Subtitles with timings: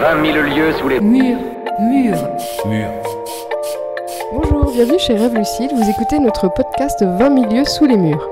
[0.00, 1.38] 20 000 lieues sous les Mur,
[1.80, 2.16] mur,
[2.66, 2.88] Mur.
[4.32, 8.30] Bonjour, bienvenue chez Rêve Lucide, vous écoutez notre podcast 20 milieux sous les murs.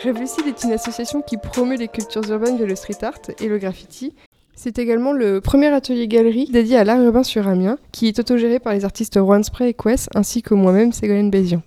[0.00, 3.48] Rêve Lucide est une association qui promeut les cultures urbaines via le street art et
[3.48, 4.14] le graffiti.
[4.60, 8.58] C'est également le premier atelier galerie dédié à l'art urbain sur Amiens, qui est autogéré
[8.58, 11.62] par les artistes Juan Spray et Quest, ainsi que moi-même, Ségolène Bézian.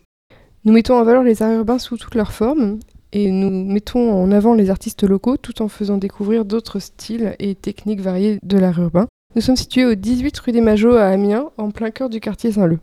[0.66, 2.80] Nous mettons en valeur les arts urbains sous toutes leurs formes,
[3.14, 7.56] et nous mettons en avant les artistes locaux tout en faisant découvrir d'autres styles et
[7.56, 9.08] techniques variées de l'art urbain.
[9.38, 12.52] Nous sommes situés au 18 rue des Majots à Amiens, en plein cœur du quartier
[12.52, 12.80] Saint-Leu.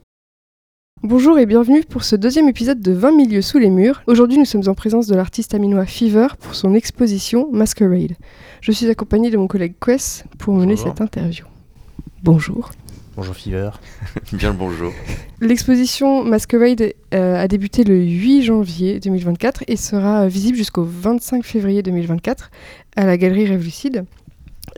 [1.04, 4.02] Bonjour et bienvenue pour ce deuxième épisode de 20 milieux sous les murs.
[4.08, 8.16] Aujourd'hui, nous sommes en présence de l'artiste aminois Fever pour son exposition Masquerade.
[8.60, 10.88] Je suis accompagnée de mon collègue Quest pour mener Bonjour.
[10.88, 11.44] cette interview.
[12.24, 12.70] Bonjour.
[13.14, 13.70] Bonjour Fever.
[14.32, 14.92] Bien le bonjour.
[15.40, 21.84] L'exposition Masquerade euh, a débuté le 8 janvier 2024 et sera visible jusqu'au 25 février
[21.84, 22.50] 2024
[22.96, 24.04] à la galerie Rêve Lucide.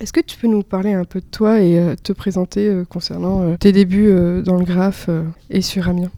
[0.01, 2.87] Est-ce que tu peux nous parler un peu de toi et euh, te présenter euh,
[2.87, 4.11] concernant euh, tes débuts
[4.43, 5.11] dans le graphe
[5.51, 6.11] et sur Amiens?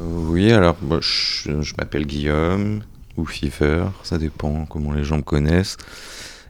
[0.00, 2.82] Oui, alors je, m'appelle Guillaume
[3.18, 5.76] ou Fever, ça dépend comment les gens me connaissent.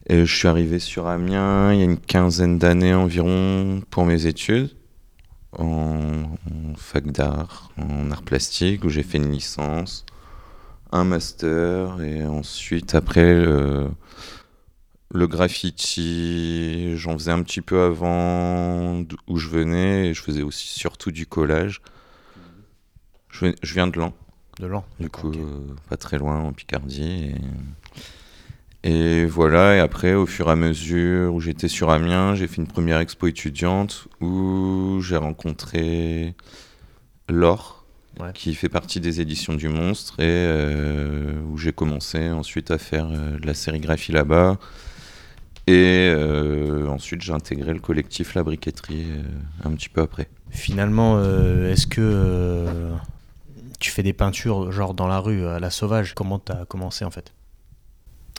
[0.08, 4.27] Et je suis arrivé sur Amiens il y a une quinzaine d'années environ pour mes
[4.27, 4.70] études
[5.58, 6.36] en,
[6.77, 10.06] fac d'art, en art plastique, où j'ai fait une licence,
[10.92, 13.34] un master et ensuite après
[15.12, 20.69] le graffiti, j'en faisais un petit peu avant où je venais et je faisais aussi
[20.69, 21.81] surtout du collage.
[23.31, 24.12] Je, je viens de Lan,
[24.61, 24.84] De l'an.
[24.99, 27.34] du coup, euh, pas très loin en Picardie.
[28.84, 28.91] Et,
[29.23, 32.57] et voilà, et après, au fur et à mesure où j'étais sur Amiens, j'ai fait
[32.57, 36.34] une première expo étudiante où j'ai rencontré
[37.29, 37.75] Laure,
[38.19, 38.31] Ouais.
[38.33, 43.06] qui fait partie des éditions du Monstre, et euh, où j'ai commencé ensuite à faire
[43.12, 44.59] euh, de la sérigraphie là-bas.
[45.69, 49.22] Et euh, ensuite, j'ai intégré le collectif La Briqueterie euh,
[49.65, 50.28] un petit peu après.
[50.50, 52.66] Finalement, euh, est-ce que
[53.81, 56.15] tu fais des peintures genre dans la rue à la sauvage?
[56.15, 57.32] Comment t'as commencé en fait?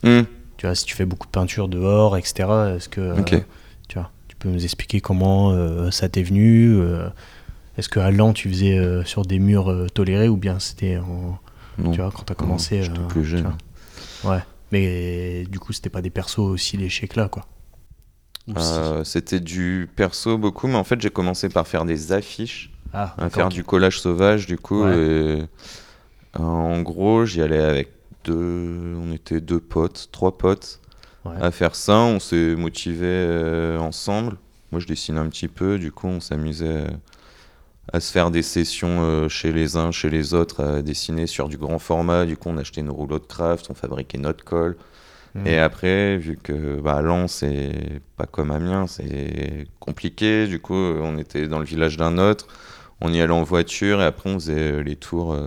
[0.03, 0.21] Hmm.
[0.55, 2.47] Tu vois, si tu fais beaucoup de peintures dehors, etc.
[2.77, 3.13] Est-ce que
[3.87, 6.79] tu vois, tu peux nous expliquer comment ça t'est venu
[7.77, 11.37] Est-ce que à Lan tu faisais sur des murs tolérés ou bien c'était en-
[11.77, 11.91] Non.
[11.91, 13.53] tu vois quand t'as commencé j'étais euh, plus tu jeune.
[14.23, 14.35] vois?
[14.35, 14.41] Ouais.
[14.71, 17.45] Mais du coup, c'était pas des persos aussi léchés que là, quoi.
[18.57, 23.13] Euh, C'était du perso beaucoup, mais en fait, j'ai commencé par faire des affiches, Ah,
[23.17, 24.83] à faire du collage sauvage, du coup.
[24.83, 24.91] Ouais.
[24.91, 25.45] et, euh,
[26.39, 27.89] en gros, j'y allais avec
[28.23, 28.95] deux.
[29.01, 30.79] On était deux potes, trois potes
[31.25, 31.35] Ouais.
[31.41, 31.97] à faire ça.
[31.97, 34.37] On s'est motivés euh, ensemble.
[34.71, 36.85] Moi, je dessine un petit peu, du coup, on s'amusait
[37.93, 41.47] à se faire des sessions euh, chez les uns, chez les autres, à dessiner sur
[41.47, 42.25] du grand format.
[42.25, 44.77] Du coup, on achetait nos rouleaux de craft, on fabriquait notre colle.
[45.35, 45.47] Mhm.
[45.47, 50.47] Et après, vu que bah, Lens, c'est pas comme Amiens, c'est compliqué.
[50.47, 52.47] Du coup, on était dans le village d'un autre.
[52.99, 55.45] On y allait en voiture et après, on faisait les tours euh,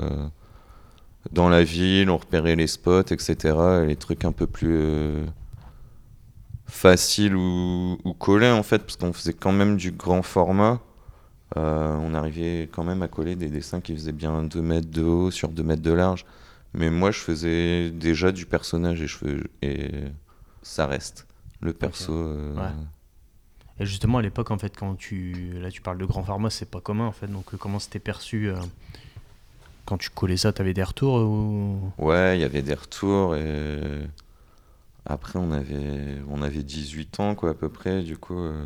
[1.32, 3.36] dans la ville, on repérait les spots, etc.
[3.82, 5.26] Et les trucs un peu plus euh,
[6.66, 10.80] faciles ou, ou collés, en fait, parce qu'on faisait quand même du grand format.
[11.56, 15.02] Euh, on arrivait quand même à coller des dessins qui faisaient bien 2 mètres de
[15.02, 16.24] haut sur 2 mètres de large.
[16.74, 19.90] Mais moi, je faisais déjà du personnage et, je fais- et
[20.62, 21.26] ça reste.
[21.60, 22.12] Le perso.
[22.14, 22.70] euh, Ouais.
[23.80, 25.52] Et justement, à l'époque, en fait, quand tu.
[25.54, 27.26] Là, tu parles de grand format, c'est pas commun, en fait.
[27.26, 28.56] Donc, euh, comment c'était perçu euh,
[29.86, 31.90] Quand tu collais ça, t'avais des retours ou...
[31.98, 33.80] Ouais, il y avait des retours et
[35.06, 38.62] après on avait on avait 18 ans quoi à peu près du coup euh,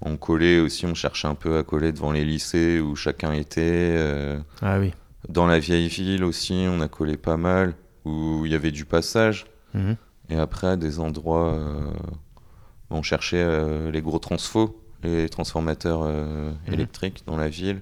[0.00, 3.62] on collait aussi, on cherchait un peu à coller devant les lycées où chacun était
[3.96, 4.92] euh, Ah oui.
[5.28, 8.84] dans la vieille ville aussi, on a collé pas mal où il y avait du
[8.84, 9.96] passage Mhm.
[10.30, 11.90] et après à des endroits euh,
[12.90, 16.74] on cherchait euh, les gros transfos, les transformateurs euh, Mhm.
[16.74, 17.80] électriques dans la ville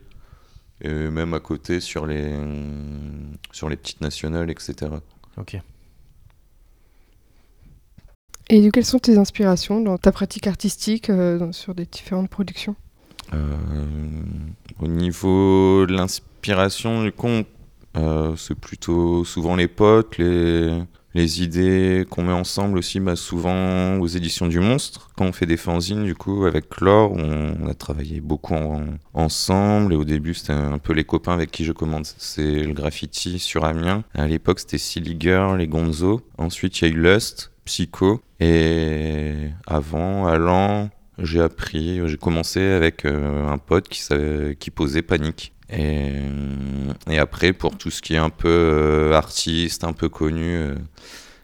[0.81, 2.32] et même à côté sur les
[3.52, 4.90] sur les petites nationales etc.
[5.36, 5.58] Ok.
[8.48, 12.76] Et quelles sont tes inspirations dans ta pratique artistique euh, sur des différentes productions?
[13.32, 13.56] Euh,
[14.80, 17.28] au niveau de l'inspiration, du coup,
[17.96, 24.06] euh, c'est plutôt souvent les potes, les, idées qu'on met ensemble aussi, bah, souvent aux
[24.06, 25.10] éditions du Monstre.
[25.16, 28.84] Quand on fait des fanzines, du coup, avec Laure, on, a travaillé beaucoup en-
[29.14, 29.92] ensemble.
[29.92, 32.14] Et au début, c'était un peu les copains avec qui je commence.
[32.18, 34.04] C'est le graffiti sur Amiens.
[34.14, 36.22] À l'époque, c'était Silly Girl, les Gonzo.
[36.38, 38.20] Ensuite, il y a eu Lust, Psycho.
[38.40, 45.52] Et avant, Alan, j'ai appris, j'ai commencé avec euh, un pote qui, posait panique.
[45.70, 50.74] Et, après, pour tout ce qui est un peu euh, artiste, un peu connu, euh,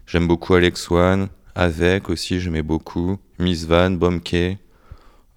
[0.06, 1.28] j'aime beaucoup Alex One.
[1.54, 4.58] Avec aussi, j'aimais beaucoup Miss Van, Bomkey,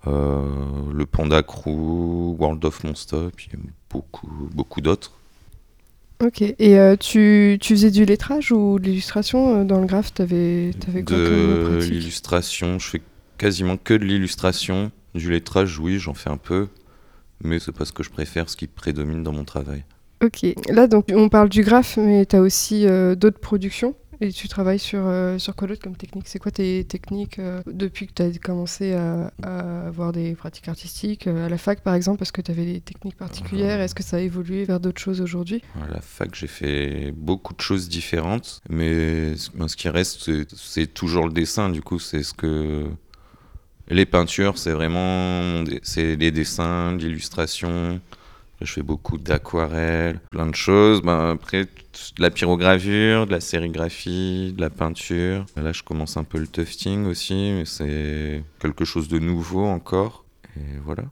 [0.05, 3.49] le Panda Crew, World of Monster, puis
[3.89, 5.13] beaucoup, beaucoup d'autres.
[6.21, 10.13] Ok, et euh, tu, tu, faisais du lettrage ou de l'illustration dans le graphe?
[10.13, 13.01] T'avais avais quoi De l'illustration, je fais
[13.37, 14.91] quasiment que de l'illustration.
[15.15, 16.67] Du lettrage, oui, j'en fais un peu,
[17.43, 19.83] mais c'est pas ce que je préfère, ce qui prédomine dans mon travail.
[20.23, 23.95] Ok, là donc on parle du graphe, mais tu as aussi euh, d'autres productions?
[24.21, 26.27] Et tu travailles sur, euh, sur quoi d'autre comme technique?
[26.27, 29.31] C'est quoi tes techniques euh, depuis que tu as commencé à,
[29.87, 33.17] avoir des pratiques artistiques À la fac par exemple, est-ce que tu avais des techniques
[33.17, 33.81] particulières?
[33.81, 35.63] Est-ce que ça a évolué vers d'autres choses aujourd'hui?
[35.83, 41.25] À la fac, j'ai fait beaucoup de choses différentes, mais ce qui reste, c'est toujours
[41.25, 41.69] le dessin.
[41.69, 42.85] Du coup, c'est ce que
[43.87, 47.99] les peintures, c'est vraiment c'est les dessins, l'illustration.
[48.61, 51.01] Je fais beaucoup d'aquarelles, plein de choses.
[51.01, 51.67] Ben, après,
[52.17, 55.45] de la pyrogravure, de la sérigraphie, de la peinture.
[55.55, 60.25] Là, je commence un peu le tufting aussi, mais c'est quelque chose de nouveau encore.
[60.57, 61.03] Et voilà.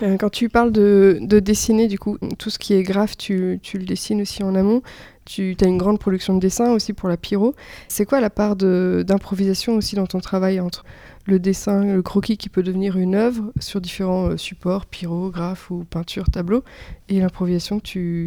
[0.00, 3.84] Euh, quand tu parles de, dessiner, du coup, tout ce qui est graphe, tu, le
[3.84, 4.82] dessines aussi en amont.
[5.24, 7.54] Tu as une grande production de dessin aussi pour la pyro.
[7.88, 10.84] C'est quoi la part d'improvisation aussi dans ton travail entre
[11.26, 15.70] le dessin, le croquis qui peut devenir une œuvre sur différents euh, supports, pyro, graphe
[15.70, 16.64] ou peinture, tableau,
[17.08, 17.84] et l'improvisation que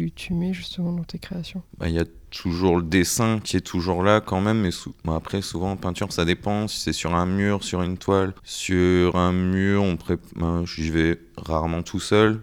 [0.08, 1.60] tu, mets justement dans tes créations?
[1.76, 1.88] Bah,
[2.36, 4.70] toujours le dessin qui est toujours là quand même, mais
[5.14, 9.16] après souvent en peinture ça dépend, si c'est sur un mur, sur une toile, sur
[9.16, 9.96] un mur, on.
[10.36, 12.42] Ben, j'y vais rarement tout seul,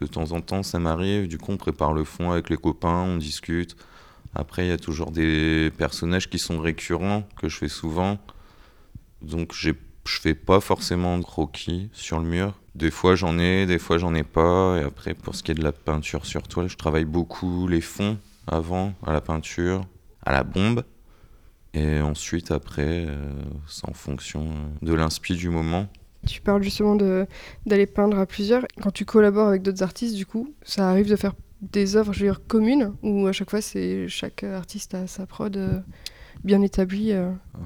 [0.00, 3.02] de temps en temps ça m'arrive, du coup on prépare le fond avec les copains,
[3.02, 3.76] on discute.
[4.34, 8.18] Après il y a toujours des personnages qui sont récurrents, que je fais souvent.
[9.20, 9.72] Donc je
[10.04, 12.54] fais pas forcément de croquis sur le mur.
[12.74, 14.78] Des fois j'en ai, des fois j'en ai pas.
[14.78, 17.80] Et après pour ce qui est de la peinture sur toile, je travaille beaucoup les
[17.80, 19.86] fonds avant, à la peinture,
[20.24, 20.84] à la bombe.
[21.74, 23.32] Et ensuite après, euh,
[23.66, 24.46] c'est en fonction
[24.82, 25.88] de l'inspi du moment.
[26.26, 26.96] Tu parles justement
[27.66, 28.64] d'aller peindre à plusieurs.
[28.80, 32.20] Quand tu collabores avec d'autres artistes, du coup, ça arrive de faire des œuvres, je
[32.20, 35.80] veux dire, communes, ou à chaque fois, c'est chaque artiste a sa prod euh,
[36.44, 37.30] bien établi euh.
[37.54, 37.60] Euh,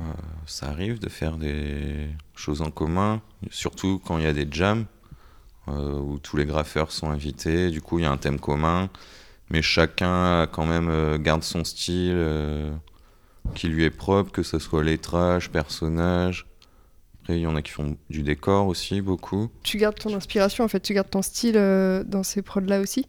[0.47, 4.85] Ça arrive de faire des choses en commun, surtout quand il y a des jams
[5.69, 7.71] euh, où tous les graffeurs sont invités.
[7.71, 8.89] Du coup, il y a un thème commun,
[9.51, 12.17] mais chacun quand même garde son style
[13.55, 16.47] qui lui est propre, que ce soit lettrage, personnage.
[17.23, 19.51] Après, il y en a qui font du décor aussi, beaucoup.
[19.63, 21.55] Tu gardes ton inspiration, en fait, tu gardes ton style
[22.07, 23.07] dans ces prods-là aussi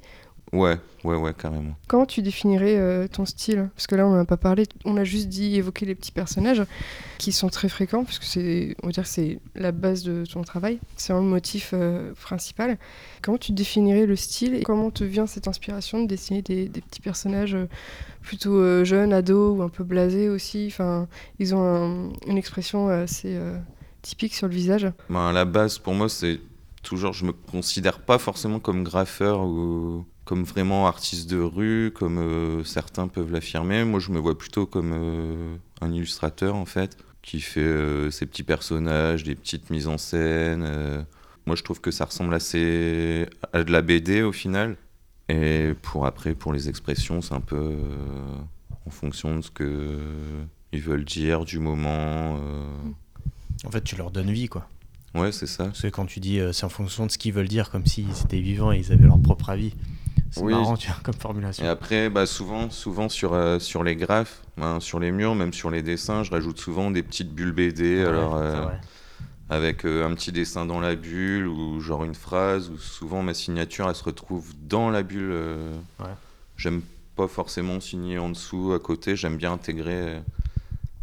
[0.54, 1.76] Ouais, ouais, ouais, carrément.
[1.88, 3.70] Comment tu définirais euh, ton style?
[3.76, 6.14] Parce que là, on n'en a pas parlé, on a juste dit évoquer les petits
[6.14, 6.64] personnages
[7.18, 10.80] qui sont très fréquents, puisque c'est, on va dire, c'est la base de ton travail,
[10.96, 12.78] c'est le motif euh, principal.
[13.22, 17.02] Comment tu définirais le style et comment te vient cette inspiration de dessiner des, petits
[17.02, 17.68] personnages euh,
[18.22, 20.68] plutôt jeunes, ados ou un peu blasés aussi?
[20.72, 21.08] Enfin,
[21.40, 23.38] ils ont une expression assez
[24.02, 24.92] typique sur le visage.
[25.10, 26.40] Ben, la base, pour moi, c'est
[26.84, 32.18] toujours, je me considère pas forcément comme graffeur ou comme vraiment artiste de rue, comme
[32.18, 33.85] euh, certains peuvent l'affirmer.
[33.85, 38.25] Moi, je me vois plutôt comme euh, un illustrateur, en fait, qui fait euh, ses
[38.25, 41.06] petits personnages, des petites mises en scène.
[41.45, 44.75] Moi, je trouve que ça ressemble assez à de la BD, au final.
[45.29, 47.77] Et pour après, pour les expressions, c'est un peu
[48.86, 49.98] en fonction de ce que
[50.74, 52.38] ils veulent dire, du moment.
[53.63, 54.67] En fait, tu leur donnes vie, quoi.
[55.15, 55.65] Ouais, c'est ça.
[55.65, 58.12] Parce que quand tu dis c'est en fonction de ce qu'ils veulent dire, comme s'ils
[58.25, 59.72] étaient vivants et ils avaient leur propre avis.
[60.31, 61.63] C'est marrant, tu vois, comme formulation.
[61.63, 65.53] Et après, bah, souvent, souvent sur, euh, sur les graphes, hein, sur les murs, même
[65.53, 68.03] sur les dessins, je rajoute souvent des petites bulles BD.
[68.03, 68.65] alors, euh,
[69.50, 73.34] avec euh, un petit dessin dans la bulle ou genre une phrase, ou souvent ma
[73.34, 75.34] signature, elle se retrouve dans la bulle.
[76.57, 76.81] J'aime
[77.15, 79.15] pas forcément signer en dessous, à côté.
[79.15, 80.22] J'aime bien intégrer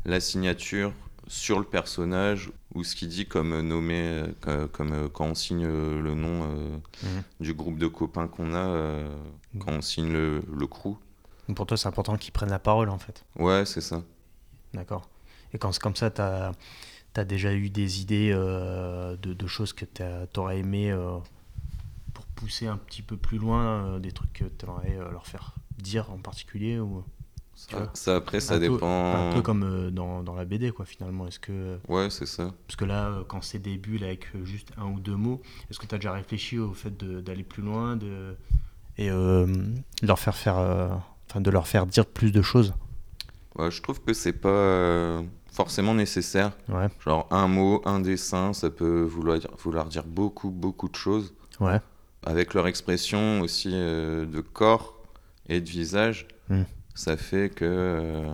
[0.04, 0.92] la signature
[1.26, 4.24] sur le personnage ou ce qu'il dit comme nommé,
[4.72, 6.46] comme, quand on signe le nom
[7.02, 7.22] mhm.
[7.40, 9.04] du groupe de copains qu'on a,
[9.58, 10.96] quand on signe le, le crew.
[11.54, 13.24] Pour toi, c'est important qu'ils prennent la parole en fait.
[13.36, 14.02] Ouais, c'est ça.
[14.72, 15.08] D'accord.
[15.52, 16.52] Et quand c'est comme ça, tu as,
[17.16, 21.18] as, déjà eu des idées euh, de, de, choses que tu aurais aimé euh,
[22.12, 25.54] pour pousser un petit peu plus loin, euh, des trucs que tu aimerais leur faire
[25.78, 27.04] dire en particulier ou...
[27.94, 29.30] Ça, après, ça dépend.
[29.30, 31.26] un peu comme euh, dans, dans, la BD, quoi, finalement.
[31.26, 31.78] Est-ce que.
[31.88, 32.52] Ouais, c'est ça.
[32.66, 35.40] Parce que là, euh, quand c'est des bulles avec euh, juste un ou deux mots,
[35.70, 38.36] est-ce que tu as déjà réfléchi au fait d'aller plus loin de...
[38.98, 39.08] et
[40.02, 40.56] leur faire faire.
[41.28, 42.74] Enfin, de leur faire dire plus de choses?
[43.56, 46.52] Ouais, je trouve que c'est pas euh, forcément nécessaire.
[46.68, 46.88] Ouais.
[47.04, 51.34] Genre un mot, un dessin, ça peut vouloir dire, vouloir dire beaucoup, beaucoup de choses.
[51.60, 51.80] Ouais.
[52.26, 54.96] Avec leur expression aussi de corps
[55.48, 56.62] et de visage, Mm.
[56.94, 58.24] Ça fait que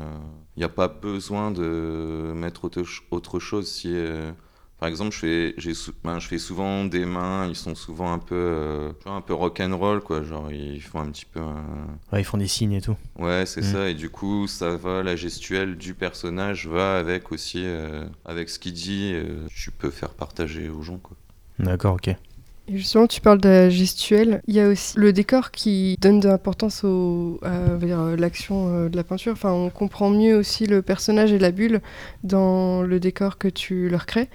[0.56, 3.66] il n'y a pas besoin de mettre autre, autre chose.
[3.70, 4.30] Si, euh,
[4.78, 5.72] par exemple, je fais, j'ai
[6.04, 10.00] ben, je fais souvent des mains, ils sont souvent un peu, euh, un peu rock'n'roll,
[10.02, 10.22] quoi.
[10.22, 11.64] Genre, ils font un petit peu un,
[12.12, 12.96] Ouais, ils font des signes et tout.
[13.18, 13.72] Ouais, c'est Mm.
[13.72, 13.88] ça.
[13.90, 18.58] Et du coup, ça va, la gestuelle du personnage va avec aussi, euh, avec ce
[18.58, 19.12] qu'il dit.
[19.14, 21.16] euh, tu peux faire partager aux gens, quoi.
[21.58, 22.14] D'accord, ok.
[22.72, 24.42] Justement, tu parles de la gestuelle.
[24.46, 29.04] Il y a aussi le décor qui donne de l'importance à l'action euh, de la
[29.04, 29.32] peinture.
[29.32, 31.80] Enfin, on comprend mieux aussi le personnage et la bulle
[32.22, 34.28] dans le décor que tu leur crées.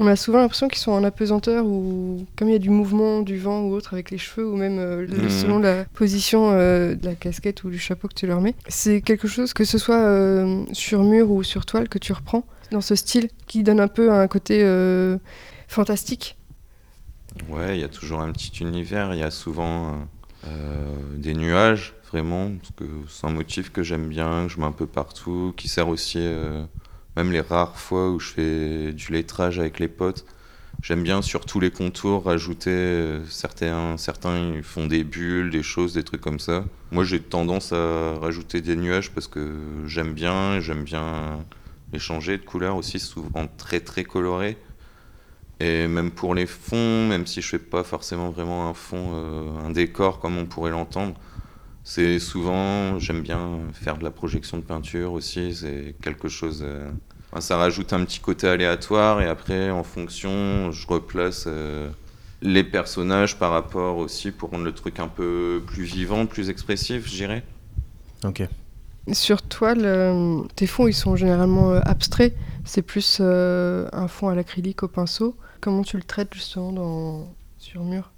[0.00, 3.20] On a souvent l'impression qu'ils sont en apesanteur ou comme il y a du mouvement,
[3.20, 5.28] du vent ou autre avec les cheveux ou même euh, Mhm.
[5.28, 8.54] selon la position euh, de la casquette ou du chapeau que tu leur mets.
[8.68, 12.44] C'est quelque chose que ce soit euh, sur mur ou sur toile que tu reprends
[12.70, 14.62] dans ce style qui donne un peu un côté
[15.66, 16.37] fantastique.
[17.48, 19.14] Ouais, il y a toujours un petit univers.
[19.14, 23.82] Il y a souvent euh, euh, des nuages, vraiment, parce que c'est un motif que
[23.82, 26.64] j'aime bien, que je mets un peu partout, qui sert aussi, euh,
[27.16, 30.26] même les rares fois où je fais du lettrage avec les potes.
[30.82, 36.04] J'aime bien sur tous les contours rajouter certains, certains font des bulles, des choses, des
[36.04, 36.64] trucs comme ça.
[36.92, 41.44] Moi j'ai tendance à rajouter des nuages parce que j'aime bien, j'aime bien
[41.92, 44.56] les changer de couleur aussi, souvent très très coloré.
[45.60, 49.66] Et même pour les fonds, même si je fais pas forcément vraiment un fond, euh,
[49.66, 51.14] un décor comme on pourrait l'entendre,
[51.82, 56.62] c'est souvent, j'aime bien faire de la projection de peinture aussi, c'est quelque chose...
[56.64, 56.88] euh,
[57.40, 61.90] ça rajoute un petit côté aléatoire et après, en fonction, je replace euh,
[62.40, 67.06] les personnages par rapport aussi pour rendre le truc un peu plus vivant, plus expressif,
[67.06, 67.42] je dirais.
[68.24, 68.42] Ok.
[69.12, 72.34] Sur toile, tes fonds ils sont généralement abstraits?
[72.64, 75.34] C'est plus euh, un fond à l'acrylique au pinceau?
[75.60, 77.34] Comment tu le traites justement dans...
[77.58, 78.10] sur mur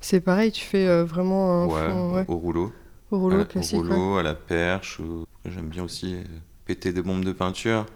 [0.00, 2.72] C'est pareil, tu fais euh, vraiment un Ouais, fond ouais, au rouleau.
[3.10, 3.76] au rouleau à- classique.
[3.78, 3.88] Au ouais.
[3.88, 5.00] rouleau, à la perche.
[5.00, 6.22] ou- J'aime bien aussi euh,
[6.64, 7.86] péter des bombes de peinture.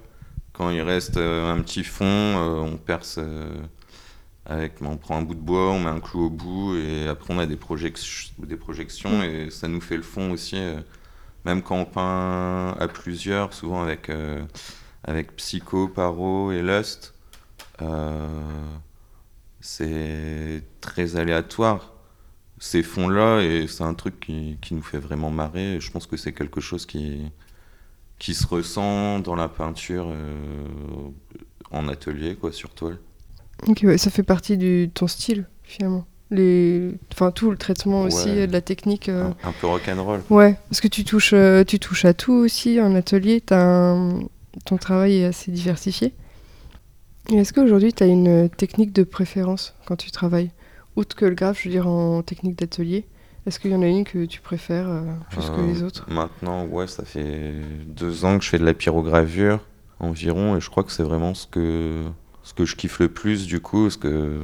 [0.52, 3.50] Quand il reste euh, un petit fond, euh, on perce euh,
[4.46, 7.32] avec, on prend un bout de bois, on met un clou au bout et après
[7.34, 10.56] on a des, projections des projections et ça nous fait le fond aussi.
[10.56, 10.80] euh,
[11.44, 14.44] même quand on peint à plusieurs, souvent avec, euh,
[15.04, 17.19] avec Psycho, Paro et Lust, euh,
[19.60, 21.92] c'est très aléatoire
[22.58, 25.76] ces fonds-là, et c'est un truc qui, qui nous fait vraiment marrer.
[25.76, 27.22] Et je pense que c'est quelque chose qui,
[28.18, 30.36] qui se ressent dans la peinture euh,
[31.70, 32.98] en atelier, quoi, sur toile.
[33.66, 36.04] Ok, ouais, ça fait partie de ton style finalement.
[36.30, 36.92] Les...
[37.12, 38.38] Enfin, tout le traitement aussi, Ouais.
[38.40, 39.08] euh, de la technique.
[39.08, 40.20] euh, Un, un peu rock'n'roll.
[40.28, 43.42] Ouais, parce que tu touches, euh, tu touches à tout aussi en atelier.
[43.52, 44.20] Un-
[44.66, 46.12] Ton travail est assez diversifié.
[47.32, 50.50] Est-ce qu'aujourd'hui, tu as une technique de préférence quand tu travailles?
[50.96, 53.04] Outre que le graphe, je veux dire en technique d'atelier,
[53.46, 56.06] est-ce qu'il y en a une que tu préfères euh, plus que Euh, les autres?
[56.10, 57.54] Maintenant, ouais, ça fait
[57.86, 59.60] deux ans que je fais de la pyrogravure
[60.00, 62.02] environ, et je crois que c'est vraiment ce que,
[62.42, 64.40] ce que je kiffe le plus du coup, parce que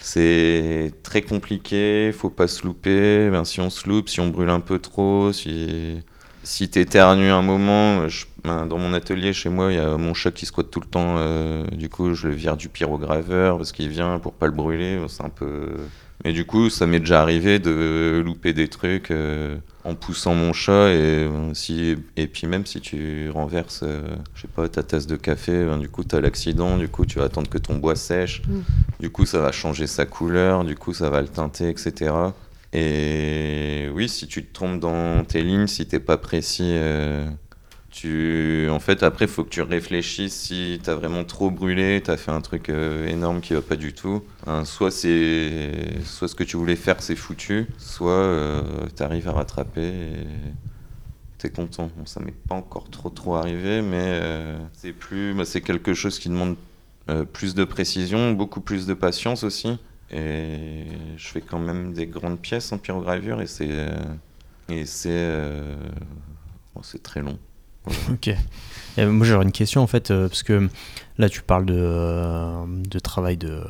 [0.00, 3.28] c'est très compliqué, faut pas se louper.
[3.30, 6.00] Ben, si on se loupe, si on brûle un peu trop, si,
[6.44, 10.14] si t'éternues un moment, je- ben, dans mon atelier chez moi, il y a mon
[10.14, 13.72] chat qui squatte tout le temps, euh, du coup, je le vire du pyrograveur parce
[13.72, 15.68] qu'il vient pour pas le brûler, c'est un peu.
[16.24, 20.52] Mais du coup, ça m'est déjà arrivé de louper des trucs euh, en poussant mon
[20.52, 24.02] chat et, euh, si, et puis même si tu renverses, euh,
[24.34, 27.04] je sais pas, ta tasse de café, ben, du coup, tu as l'accident, du coup,
[27.04, 28.60] tu vas attendre que ton bois sèche, Mm.
[29.00, 32.12] du coup, ça va changer sa couleur, du coup, ça va le teinter, etc.
[32.76, 37.24] Et oui, si tu te trompes dans tes lignes, si t'es pas précis, euh,
[37.90, 38.68] tu...
[38.68, 42.40] en fait, après, faut que tu réfléchisses si t'as vraiment trop brûlé, t'as fait un
[42.40, 44.24] truc euh, énorme qui va pas du tout.
[44.48, 45.70] Hein, soit c'est,
[46.04, 48.62] soit ce que tu voulais faire, c'est foutu, soit euh,
[48.96, 50.26] t'arrives à rattraper et
[51.38, 51.92] t'es content.
[52.06, 56.18] Ça m'est pas encore trop trop arrivé, mais euh, c'est plus, bah, c'est quelque chose
[56.18, 56.56] qui demande
[57.34, 59.78] plus de précision, beaucoup plus de patience aussi.
[60.14, 60.84] Et
[61.16, 63.96] je fais quand même des grandes pièces en pyrogravure et c'est euh,
[64.68, 65.74] et c'est euh,
[66.82, 67.38] c'est très long.
[68.10, 68.30] Ok.
[68.96, 70.68] Moi j'aurais une question en fait, euh, parce que
[71.18, 73.62] là tu parles de, euh, de travail de,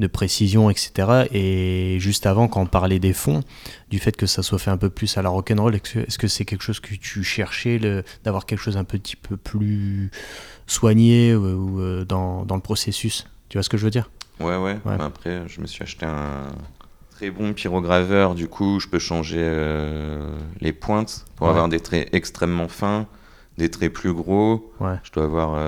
[0.00, 1.26] de précision, etc.
[1.32, 3.42] Et juste avant, quand on parlait des fonds,
[3.90, 6.44] du fait que ça soit fait un peu plus à la rock'n'roll, est-ce que c'est
[6.44, 7.80] quelque chose que tu cherchais,
[8.22, 10.10] d'avoir quelque chose un petit peu plus
[10.66, 13.26] soigné ou, euh, dans, dans le processus?
[13.48, 14.10] Tu vois ce que je veux dire?
[14.40, 14.78] Ouais, ouais.
[14.84, 14.96] Ouais.
[14.98, 16.46] Mais Après, je me suis acheté un
[17.10, 18.34] très bon pyrograveur.
[18.34, 21.52] Du coup, je peux changer euh, les pointes pour Ouais.
[21.52, 23.06] avoir des traits extrêmement fins.
[23.58, 24.70] des traits plus gros.
[24.80, 24.96] Ouais.
[25.02, 25.58] Je dois avoir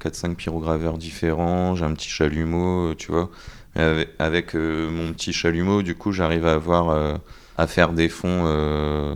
[0.00, 1.74] 4-5 pyrograveurs différents.
[1.76, 3.30] J'ai un petit chalumeau, tu vois.
[3.74, 7.14] Mais avec, avec, euh, mon petit chalumeau, du coup, j'arrive à avoir euh,
[7.56, 9.14] à faire des fonds euh,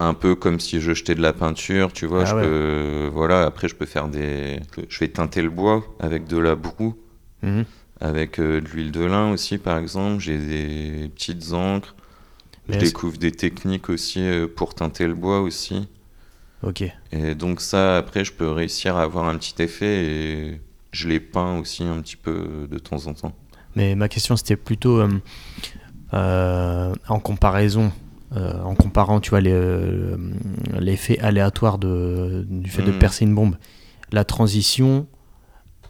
[0.00, 2.22] un peu comme si je jetais de la peinture, tu vois.
[2.22, 2.42] Ah je ouais.
[2.42, 3.44] peux, voilà.
[3.44, 4.58] Après, je peux faire des.
[4.88, 6.96] Je vais teinter le bois avec de la broue,
[7.44, 7.64] Mhm.
[8.00, 10.20] Avec euh, de l'huile de lin aussi, par exemple.
[10.20, 11.94] J'ai des petites encres.
[12.68, 15.88] Mais Je découvre des techniques aussi euh, pour teinter le bois aussi.
[16.62, 16.84] Ok.
[17.12, 20.60] Et donc ça, après, je peux réussir à avoir un petit effet et
[20.92, 23.32] je les peins aussi un petit peu de temps en temps.
[23.76, 25.08] Mais ma question c'était plutôt euh,
[26.14, 27.92] euh, en comparaison,
[28.36, 32.98] euh, en comparant, tu vois, l'effet aléatoire de, du fait de Mhm.
[32.98, 33.56] percer une bombe.
[34.10, 35.06] La transition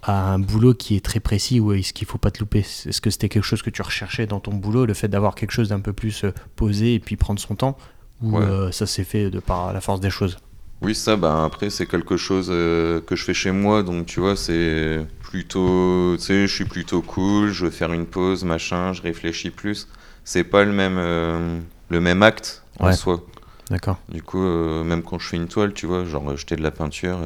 [0.03, 2.61] à un boulot qui est très précis ou est-ce qu'il faut pas te louper?
[2.61, 5.51] Est-ce que c'était quelque chose que tu recherchais dans ton boulot, le fait d'avoir quelque
[5.53, 7.77] chose d'un peu plus euh, posé et puis prendre son temps?
[8.23, 8.45] Ou Ouais.
[8.45, 10.39] euh, ça s'est fait de par la force des choses?
[10.81, 14.21] Oui, ça, bah, après, c'est quelque chose euh, que je fais chez moi, donc tu
[14.21, 18.93] vois, c'est plutôt, tu sais, je suis plutôt cool, je veux faire une pause, machin,
[18.93, 19.89] je réfléchis plus.
[20.23, 23.25] C'est pas le même, euh, le même acte en soi.
[23.71, 23.99] D'accord.
[24.09, 27.19] Du coup, même quand je fais une toile, tu vois, genre jeter de la peinture,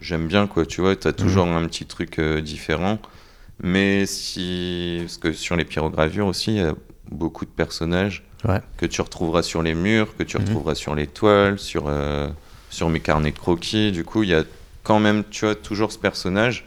[0.00, 2.98] j'aime bien, quoi, tu vois, t'as toujours un petit truc euh, différent.
[3.62, 4.98] Mais si.
[5.02, 6.74] Parce que sur les pyrogravures aussi, il y a
[7.10, 8.60] beaucoup de personnages Ouais.
[8.76, 10.44] que tu retrouveras sur les murs, que tu Mhm.
[10.44, 12.28] retrouveras sur les toiles, sur, euh,
[12.68, 13.92] sur mes carnets de croquis.
[13.92, 14.44] Du coup, il y a
[14.82, 16.64] quand même, tu vois, toujours ce personnage.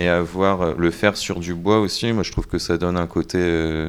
[0.00, 2.96] Et avoir euh, le faire sur du bois aussi, moi je trouve que ça donne
[2.96, 3.88] un côté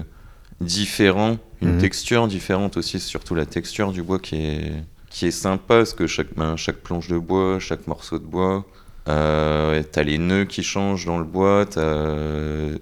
[0.62, 1.78] différent, une Mhm.
[1.78, 4.72] texture différente aussi, surtout la texture du bois qui est,
[5.10, 8.66] qui est sympa, parce que chaque, ben, chaque planche de bois, chaque morceau de bois,
[9.08, 12.78] euh, t'as les nœuds qui changent dans le bois, t'as euh,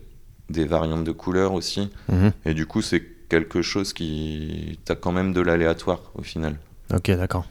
[0.50, 1.90] des variantes de couleurs aussi.
[2.10, 2.32] Mhm.
[2.46, 4.80] Et du coup, c'est quelque chose qui.
[4.86, 6.58] T'as quand même de l'aléatoire au final.
[6.94, 7.46] Ok, d'accord.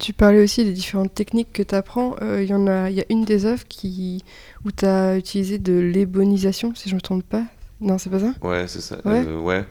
[0.00, 2.14] Tu parlais aussi des différentes techniques que tu apprends.
[2.20, 4.22] Il y en a, il y a une des œuvres qui,
[4.66, 7.44] où tu as utilisé de l'ébonisation, si je me trompe pas.
[7.80, 8.34] Non, c'est pas ça?
[8.42, 8.96] Ouais, c'est ça.
[9.04, 9.24] Ouais?
[9.26, 9.64] Euh, ouais.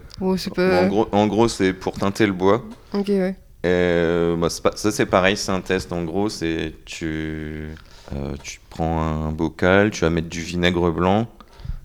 [0.56, 0.84] Pas.
[0.84, 2.64] en gros, en gros, c'est pour teinter le bois.
[2.94, 3.36] Ok, ouais.
[3.68, 5.92] Euh, bah, ça, c'est pareil, c'est un test.
[5.92, 7.70] En gros, c'est tu,
[8.14, 11.28] euh, tu prends un bocal, tu vas mettre du vinaigre blanc,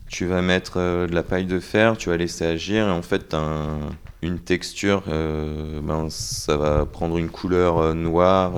[0.09, 3.03] tu vas mettre euh, de la paille de fer, tu vas laisser agir, et en
[3.03, 3.81] fait, un-
[4.23, 8.53] une texture, euh, ben, ça va prendre une couleur noire.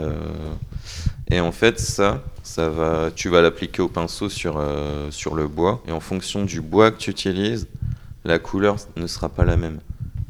[1.31, 4.63] et en fait, ça, ça va, tu vas l'appliquer au pinceau sur,
[5.11, 7.69] sur le bois, et en fonction du bois que tu utilises,
[8.25, 9.81] la couleur ne sera pas la même.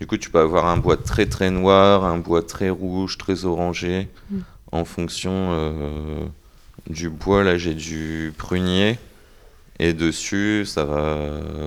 [0.01, 3.45] Du coup, tu peux avoir un bois très très noir, un bois très rouge, très
[3.45, 4.39] orangé, Mm.
[4.73, 6.27] en fonction euh,
[6.91, 7.45] du bois.
[7.45, 8.99] Là, j'ai du prunier,
[9.79, 11.17] et dessus, ça va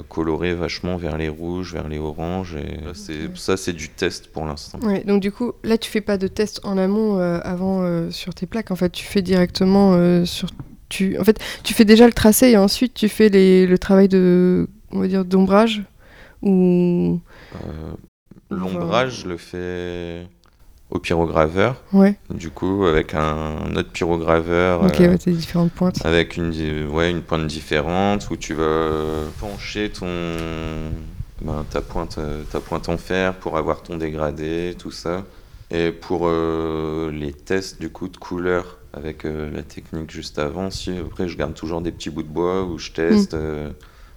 [0.08, 2.56] colorer vachement vers les rouges, vers les oranges.
[2.56, 2.94] Et là,
[3.36, 4.80] ça, c'est du test pour l'instant.
[4.82, 8.10] Ouais, donc du coup, là, tu fais pas de test en amont euh, avant euh,
[8.12, 8.72] sur tes plaques.
[8.72, 10.50] En fait, tu fais directement euh, sur.
[10.90, 11.18] Tu...
[11.20, 13.68] En fait, tu fais déjà le tracé et ensuite tu fais les...
[13.68, 15.84] le travail de, on va dire, d'ombrage
[16.42, 17.20] ou.
[17.56, 17.94] Euh,
[18.50, 20.28] L'ombrage, je le fais
[20.90, 22.16] au pyrograveur, Ouais.
[22.30, 24.84] du coup, avec un autre pyrograveur.
[24.84, 26.06] Ok, euh, ouais, t'as différentes pointes.
[26.06, 30.08] avec une, di- ouais, une pointe différente où tu vas pencher ton,
[31.42, 35.24] ben, ta, pointe, euh, ta pointe en fer pour avoir ton dégradé, tout ça.
[35.70, 40.72] Et pour euh, les tests du coup de couleur avec euh, la technique juste avant,
[40.72, 43.70] si après je garde toujours des petits bouts de bois où je teste, euh,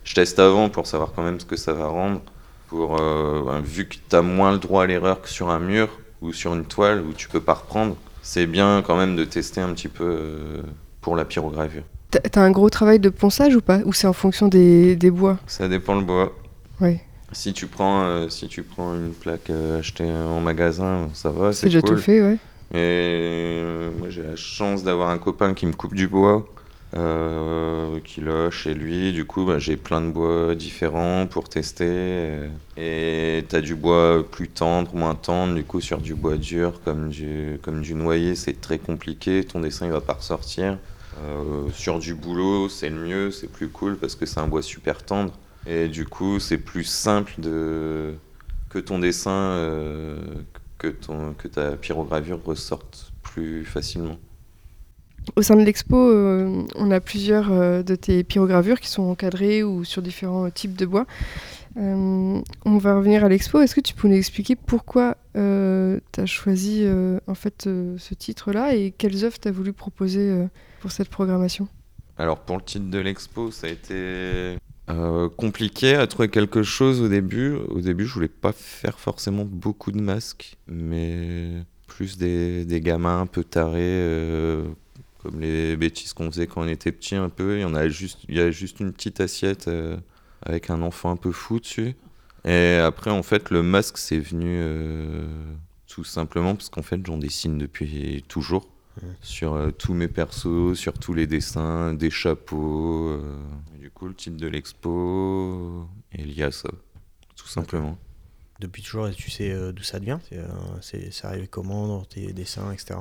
[0.04, 2.20] je teste avant pour savoir quand même ce que ça va rendre.
[2.70, 5.88] Pour, euh, vu que tu as moins le droit à l'erreur que sur un mur
[6.22, 9.60] ou sur une toile où tu peux pas reprendre, c'est bien quand même de tester
[9.60, 10.62] un petit peu euh,
[11.00, 11.82] pour la pyrogravure.
[12.10, 13.80] T'as un gros travail de ponçage ou pas?
[13.84, 15.38] Ou c'est en fonction des, des bois?
[15.48, 16.32] Ça dépend le bois.
[16.80, 17.00] Ouais.
[17.32, 21.70] Si tu prends, euh, si tu prends une plaque achetée en magasin, ça va, C'est
[21.70, 21.82] cool.
[21.82, 22.36] tout fait, ouais.
[22.72, 26.46] Et euh, moi j'ai la chance d'avoir un copain qui me coupe du bois,
[26.96, 29.12] euh, qui l'a chez lui.
[29.12, 32.48] Du coup, bah, j'ai plein de bois différents pour tester.
[32.76, 35.54] Et t'as du bois plus tendre, moins tendre.
[35.54, 39.44] Du coup, sur du bois dur comme du, comme du noyer, c'est très compliqué.
[39.44, 40.78] Ton dessin il va pas ressortir.
[41.22, 44.62] Euh, sur du boulot, c'est le mieux, c'est plus cool parce que c'est un bois
[44.62, 45.32] super tendre.
[45.66, 48.14] Et du coup, c'est plus simple de
[48.70, 50.16] que ton dessin, euh,
[50.78, 54.18] que, ton, que ta pyrogravure ressorte plus facilement.
[55.36, 59.62] Au sein de l'expo, euh, on a plusieurs euh, de tes pyrogravures qui sont encadrées
[59.62, 61.06] ou sur différents types de bois.
[61.76, 63.60] Euh, on va revenir à l'expo.
[63.60, 66.84] Est-ce que tu peux nous expliquer pourquoi tu as choisi
[67.28, 70.46] en fait ce titre-là et quelles œuvres tu as voulu proposer
[70.80, 71.68] pour cette programmation?
[72.18, 74.58] Alors pour le titre de l'expo, ça a été
[75.36, 77.54] compliqué à trouver quelque chose au début.
[77.54, 81.50] Au début, je voulais pas faire forcément beaucoup de masques, mais
[81.86, 84.64] plus des, gamins un peu tarés,
[85.22, 87.58] comme les bêtises qu'on faisait quand on était petit un peu.
[87.58, 89.96] Il y, en a juste, il y a juste une petite assiette euh,
[90.42, 91.94] avec un enfant un peu fou dessus.
[92.44, 95.26] Et après, en fait, le masque, c'est venu euh,
[95.86, 98.68] tout simplement parce qu'en fait, j'en dessine depuis toujours.
[99.22, 103.18] Sur euh, tous mes persos, sur tous les dessins, des chapeaux.
[103.78, 106.68] du coup, le titre de l'expo est lié à ça,
[107.34, 107.96] tout simplement.
[108.58, 109.98] Depuis toujours, et tu sais d'où ça
[110.82, 112.98] c'est, c'est arrivé comment dans tes dessins, etc.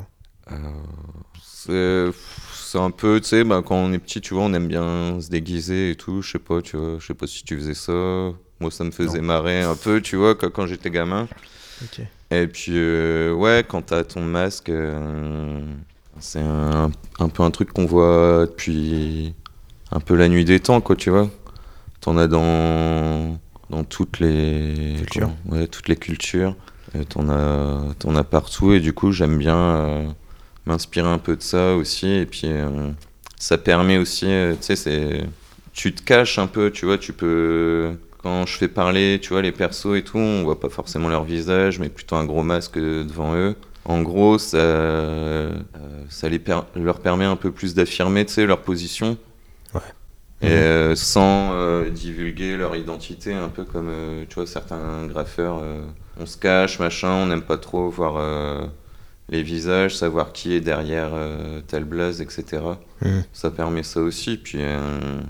[1.69, 2.11] Euh,
[2.53, 5.19] c'est un peu, tu sais, bah, quand on est petit, tu vois, on aime bien
[5.21, 6.21] se déguiser et tout.
[6.21, 7.91] Je sais pas, tu vois, je sais pas si tu faisais ça.
[8.59, 9.25] Moi, ça me faisait Non.
[9.27, 11.27] marrer un peu, tu vois, quand, quand j'étais gamin.
[12.31, 15.59] Et puis, euh, ouais, quand t'as ton masque, euh,
[16.19, 19.33] c'est un, un peu un truc qu'on voit depuis
[19.91, 21.29] un peu la nuit des temps, quoi, tu vois.
[22.01, 25.31] T'en as dans, dans toutes les Cultures.
[25.45, 26.55] comment- ouais, toutes les cultures.
[27.09, 30.15] T'en as, t'en as partout, et du coup, j'aime bien
[30.69, 32.07] m'inspirer un peu de ça aussi.
[32.07, 32.91] Et puis, euh,
[33.37, 35.23] ça permet aussi, euh, tu sais, c'est.
[35.73, 37.91] Tu te caches un peu, tu vois, tu peux.
[38.21, 41.23] Quand je fais parler, tu vois, les persos et tout, on voit pas forcément leur
[41.23, 43.55] visage, mais plutôt un gros masque devant eux.
[43.85, 45.53] En gros, ça, euh,
[46.09, 49.17] ça les per- leur permet un peu plus d'affirmer, tu sais, leur position.
[49.73, 49.81] Ouais.
[50.41, 50.95] Et Mhm.
[50.95, 51.53] sans
[51.91, 53.91] divulguer leur identité, un peu comme,
[54.27, 55.61] tu vois, certains graffeurs,
[56.19, 58.17] on se cache, machin, on n'aime pas trop voir
[59.31, 62.63] les visages, savoir qui est derrière euh, tel blaze, etc.
[63.01, 63.23] Mhm.
[63.33, 64.37] Ça permet ça aussi.
[64.37, 65.21] Puis, euh,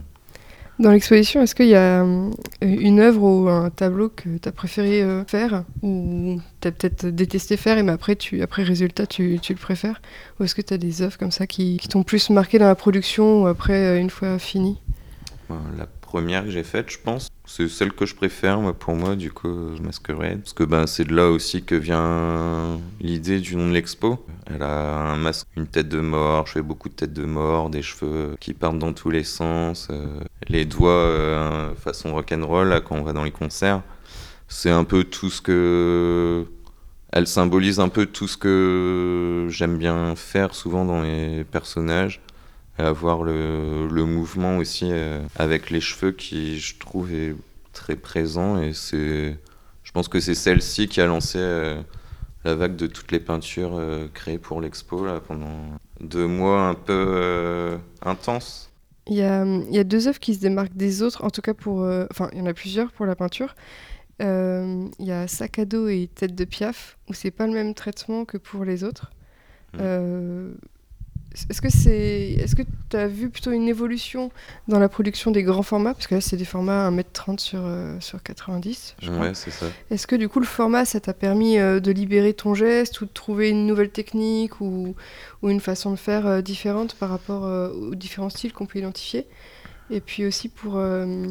[0.80, 2.30] Dans l'exposition, est-ce qu'il y a euh,
[2.62, 7.08] une œuvre ou un tableau que tu as préféré euh, faire ou tu as peut-être
[7.08, 10.02] détesté faire et mais après, tu, après résultat, tu, tu le préfères?
[10.40, 12.68] Ou est-ce que tu as des œuvres comme ça qui, qui t'ont plus marqué dans
[12.68, 14.80] la production ou après, une fois fini
[15.78, 19.16] la première que j'ai faite, je pense, c'est celle que je préfère moi, pour moi,
[19.16, 20.40] du coup, Masquerade.
[20.40, 24.26] Parce que ben, c'est de là aussi que vient l'idée du nom de l'expo.
[24.48, 27.70] Elle a un masque, une tête de mort, je fais beaucoup de têtes de mort,
[27.70, 30.08] des cheveux qui partent dans tous les sens, euh,
[30.48, 33.84] les doigts euh, façon rock'n'roll quand on va dans les concerts.
[34.48, 36.46] C'est un peu tout ce que.
[37.12, 42.22] Elle symbolise un peu tout ce que j'aime bien faire souvent dans les personnages
[42.80, 47.36] et avoir le, le mouvement aussi euh, avec les cheveux qui je trouve est
[47.74, 49.38] très présent et c'est
[49.84, 51.82] je pense que c'est celle-ci qui a lancé euh,
[52.46, 56.76] la vague de toutes les peintures euh, créées pour l'expo là pendant deux mois un
[56.76, 58.72] peu intenses
[59.08, 61.42] Il y a, il y a deux œuvres qui se démarquent des autres, en tout
[61.42, 61.84] cas pour...
[61.84, 63.56] euh, Enfin, il y en a plusieurs pour la peinture.
[64.22, 67.54] Euh, Il y a Sac à dos et Tête de Piaf, où c'est pas le
[67.54, 69.12] même traitement que pour les autres.
[69.74, 69.80] Mm.
[69.82, 70.54] Euh,
[71.50, 74.32] Est-ce que c'est, est-ce que tu as vu plutôt une évolution
[74.68, 75.94] dans la production des grands formats?
[75.94, 79.28] Parce que là, c'est des formats 1m30 sur, euh, sur 90, je crois.
[79.28, 82.34] ouais c'est ça Est-ce que du coup, le format, ça t'a permis euh, de libérer
[82.34, 84.96] ton geste ou de trouver une nouvelle technique ou,
[85.42, 88.80] ou une façon de faire euh, différente par rapport euh, aux différents styles qu'on peut
[88.80, 89.28] identifier?
[89.92, 91.28] Et puis aussi pour, euh,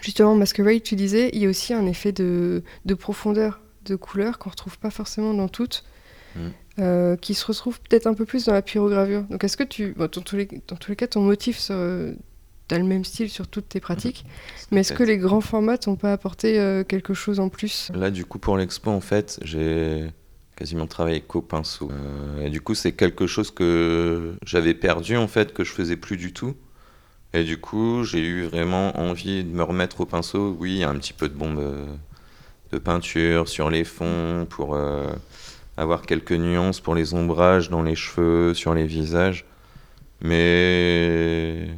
[0.00, 4.38] justement, Masquerade, tu disais, il y a aussi un effet de, de profondeur, de couleur
[4.38, 5.84] qu'on retrouve pas forcément dans toutes.
[6.36, 6.48] Mm.
[6.80, 9.22] Euh, qui se retrouve peut-être un peu plus dans la pyrogravure.
[9.24, 9.92] Donc est-ce que tu...
[9.92, 12.14] bon, dans, tous les, dans tous les cas, ton motif, euh,
[12.68, 14.24] t'as le même style sur toutes tes pratiques,
[14.70, 17.90] mais est-ce que les grands formats t'ont pas apporté euh, quelque chose en plus?
[17.94, 20.06] Là, du coup, pour l'expo, en fait, j'ai
[20.56, 21.90] quasiment travaillé qu'au pinceau.
[21.90, 25.96] Euh, et du coup, c'est quelque chose que j'avais perdu, en fait, que je faisais
[25.96, 26.54] plus du tout.
[27.32, 30.56] Et du coup, j'ai eu vraiment envie de me remettre au pinceau.
[30.58, 31.60] Oui, il y a un petit peu de bombe
[32.72, 35.10] de peinture sur les fonds pour euh,
[35.80, 39.46] avoir quelques nuances pour les ombrages dans les cheveux, sur les visages.
[40.20, 41.68] Mais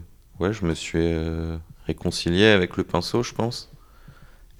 [0.41, 3.71] ouais, je me suis euh, réconcilié avec le pinceau, je pense.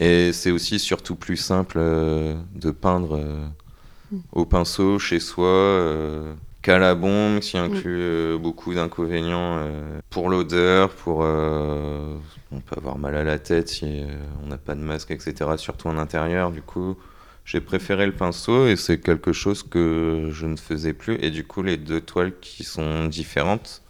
[0.01, 3.47] Et c'est aussi surtout plus simple euh, de peindre euh,
[4.13, 4.19] Mm.
[4.33, 9.67] au pinceau chez soi qu'à la bombe, qui inclut euh, beaucoup d'inconvénients
[10.11, 14.03] pour l'odeur, pour on peut avoir mal à la tête si
[14.45, 15.51] on n'a pas de masque, etc.
[15.57, 16.51] Surtout en intérieur.
[16.53, 16.97] Du coup,
[17.45, 21.17] j'ai préféré le pinceau et c'est quelque chose que je ne faisais plus.
[21.21, 23.83] Et du coup, les deux toiles qui sont différentes,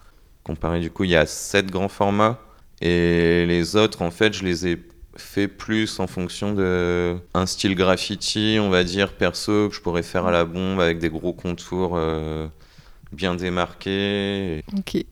[0.44, 2.40] comparé du coup, il y a sept grands formats
[2.82, 4.82] et les autres, en fait, je les ai
[5.16, 10.02] fait plus en fonction de un style graffiti, on va dire perso que je pourrais
[10.02, 12.48] faire à la bombe avec des gros contours euh,
[13.12, 14.64] bien démarqués.
[14.76, 15.04] Ok.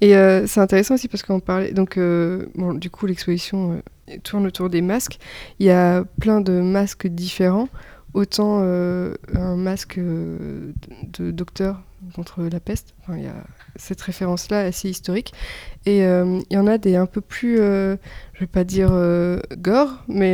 [0.00, 1.72] Et euh, c'est intéressant aussi parce qu'on parlait.
[1.72, 3.80] Donc, euh, du coup, l'exposition
[4.10, 5.18] euh, tourne autour des masques.
[5.58, 7.68] Il y a plein de masques différents.
[8.14, 11.82] Autant un masque de, docteur
[12.14, 12.94] contre la peste.
[13.02, 15.34] Enfin, il y a cette référence-là assez historique.
[15.84, 17.98] Et il y en a des un peu plus, je
[18.40, 18.90] vais pas dire
[19.58, 20.32] gore, mais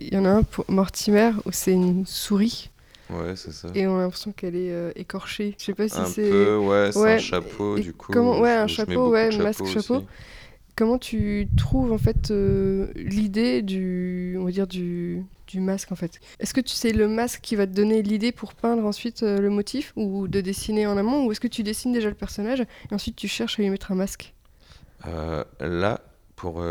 [0.00, 2.69] il y en a un pour Mortimer où c'est une souris.
[3.12, 3.68] Ouais, c'est ça.
[3.74, 5.54] et on a l'impression qu'elle est euh, écorchée.
[5.58, 6.30] Je sais pas si un c'est.
[6.30, 8.12] peu, ouais, c'est Ouais, un chapeau et du coup.
[8.12, 10.04] comment- ouais, un chapeau, ouais, masque, chapeau.
[10.76, 15.96] Comment tu trouves en fait euh, l'idée du, on va dire du, du masque en
[15.96, 16.20] fait?
[16.38, 19.40] Est-ce que tu c'est le masque qui va te donner l'idée pour peindre ensuite euh,
[19.40, 21.26] le motif ou de dessiner en amont?
[21.26, 23.92] Ou est-ce que tu dessines déjà le personnage et ensuite tu cherches à lui mettre
[23.92, 24.32] un masque?
[25.60, 26.00] Là,
[26.36, 26.62] pour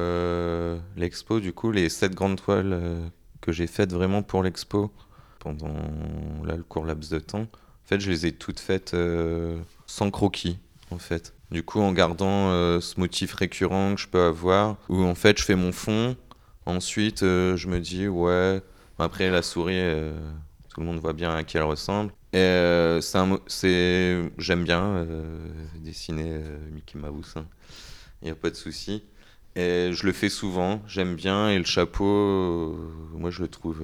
[0.95, 2.79] l'expo, du coup, les sept grandes toiles
[3.41, 4.91] que j'ai faites vraiment pour l'expo
[5.39, 5.73] pendant
[6.45, 10.11] là, le court laps de temps, en fait, je les ai toutes faites euh, sans
[10.11, 10.59] croquis,
[10.91, 11.33] en fait.
[11.49, 15.39] Du coup, en gardant euh, ce motif récurrent que je peux avoir, où en fait,
[15.39, 16.15] je fais mon fond,
[16.65, 18.61] ensuite, euh, je me dis, ouais,
[18.99, 19.81] après, la souris,
[20.69, 22.11] tout le monde voit bien à qui elle ressemble.
[22.33, 22.99] Et
[23.47, 25.07] c'est j'aime bien
[25.75, 26.39] dessiner
[26.71, 27.33] Mickey Mouse.
[27.37, 27.45] hein.
[28.21, 29.03] Il n'y a pas de souci.
[29.55, 31.49] Et je le fais souvent, j'aime bien.
[31.49, 32.77] Et le chapeau,
[33.13, 33.81] moi je le trouve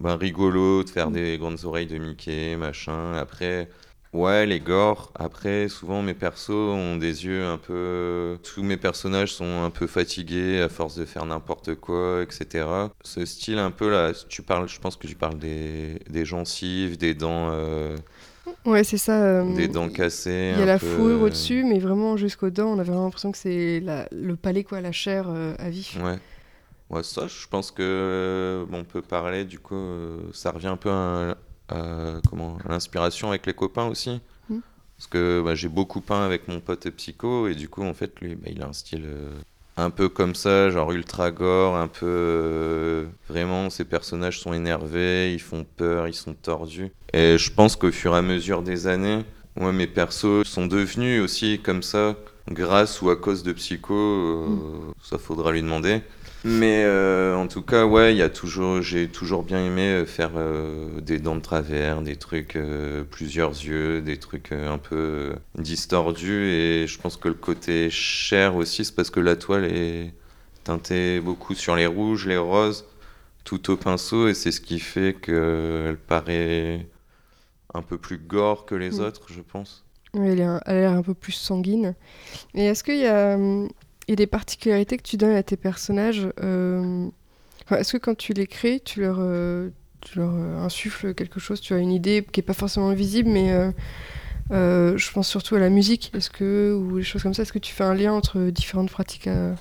[0.00, 3.14] ben, rigolo de faire des grandes oreilles de Mickey, machin.
[3.14, 3.68] Après,
[4.12, 5.12] ouais, les gores.
[5.14, 8.38] Après, souvent mes persos ont des yeux un peu.
[8.42, 12.92] Tous mes personnages sont un peu fatigués à force de faire n'importe quoi, etc.
[13.02, 16.96] Ce style un peu là, tu parles, je pense que tu parles des, des gencives,
[16.98, 17.96] des dents, euh,
[18.66, 19.22] Ouais, c'est ça.
[19.24, 20.52] euh, des dents cassées.
[20.52, 23.04] Il y a la peu, fourrure euh, au-dessus, mais vraiment jusqu'aux dents, on a vraiment
[23.04, 25.96] l'impression que c'est la- le palais, quoi, la chair euh, à vif.
[26.02, 26.18] Ouais.
[26.94, 30.76] Ouais, ça, je pense que euh, on peut parler, du coup, euh, ça revient un
[30.76, 31.36] peu à,
[31.68, 34.20] à- comment, à l'inspiration avec les copains aussi.
[34.48, 34.58] Mm.
[34.96, 38.20] Parce que bah, j'ai beaucoup peint avec mon pote psycho, et du coup, en fait,
[38.20, 39.32] lui, bah, il a un style euh,
[39.76, 42.06] un peu comme ça, genre ultra gore, un peu.
[42.06, 46.92] euh, vraiment, ces personnages sont énervés, ils font peur, ils sont tordus.
[47.12, 49.24] Et je pense qu'au fur et à mesure des années,
[49.56, 52.14] moi, mes persos sont devenus aussi comme ça,
[52.48, 56.02] grâce ou à cause de Psycho, euh, ça faudra lui demander.
[56.46, 60.04] Mais euh, en tout cas, ouais, il y a toujours, j'ai toujours bien aimé euh,
[60.04, 65.34] faire euh, des dents de travers, des trucs, euh, plusieurs yeux, des trucs un peu
[65.56, 66.44] distordus.
[66.50, 70.12] Et je pense que le côté cher aussi, c'est parce que la toile est
[70.64, 72.84] teintée beaucoup sur les rouges, les roses,
[73.44, 76.86] tout au pinceau, et c'est ce qui fait qu'elle paraît
[77.72, 79.00] un peu plus gore que les Mm.
[79.00, 79.84] autres, je pense.
[80.14, 81.94] Ouais, elle, a l'air un peu plus sanguine.
[82.54, 83.36] Et est-ce qu'il y a,
[84.08, 87.06] il y a des particularités que tu donnes à tes personnages euh,
[87.70, 91.60] Est-ce que quand tu les crées, tu leur, euh, tu leur euh, insuffles quelque chose
[91.60, 93.70] Tu as une idée qui n'est pas forcément visible, mais euh,
[94.52, 96.10] euh, je pense surtout à la musique.
[96.14, 98.90] Est-ce que, ou les choses comme ça, est-ce que tu fais un lien entre différentes
[98.90, 99.54] pratiques euh,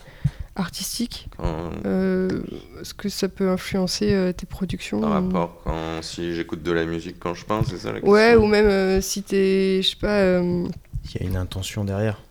[0.55, 2.41] artistiques Quand- Euh,
[2.81, 6.71] Est-ce que ça peut influencer euh, tes productions par ou- rapport quand si j'écoute de
[6.71, 9.79] la musique quand je peins, c'est ça la question Ouais, ou même euh, si t'es,
[9.81, 10.67] je sais pas, euh,
[11.15, 12.21] Il y a une intention derrière.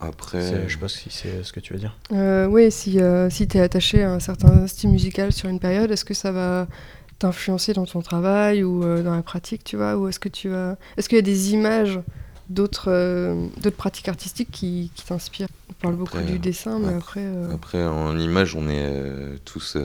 [0.00, 1.96] Après, Je sais pas si c'est ce que tu veux dire.
[2.12, 5.58] Euh, oui, si, euh, si tu es attaché à un certain style musical sur une
[5.60, 6.66] période, est-ce que ça va
[7.18, 10.48] t'influencer dans ton travail ou euh, dans la pratique, tu vois Ou est-ce que tu
[10.48, 10.76] vas...
[10.96, 11.98] Est-ce qu'il y a des images
[12.48, 15.48] d'autres euh, d'autres pratiques artistiques qui, qui t'inspirent?
[15.70, 17.20] On parle beaucoup du dessin, mais après- après...
[17.24, 19.76] euh, Après, en image, on est euh, tous.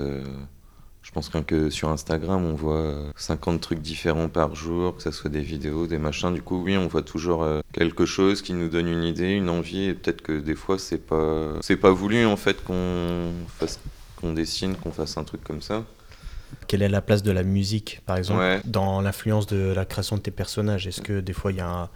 [1.04, 4.96] Euh, je pense rien que sur Instagram, on voit euh, 50 trucs différents par jour,
[4.96, 6.34] que ce soit des vidéos, des machins.
[6.34, 9.50] Du coup, oui, on voit toujours euh, quelque chose qui nous donne une idée, une
[9.50, 13.80] envie, et peut-être que des fois, c'est pas, c'est pas voulu en fait qu'on fasse,
[14.20, 15.84] qu'on dessine, qu'on fasse un truc comme ça.
[16.68, 18.62] Quelle est la place de la musique, par exemple, Ouais.
[18.66, 20.88] dans l'influence de la création de tes personnages?
[20.88, 21.90] Est-ce que des fois il y a un.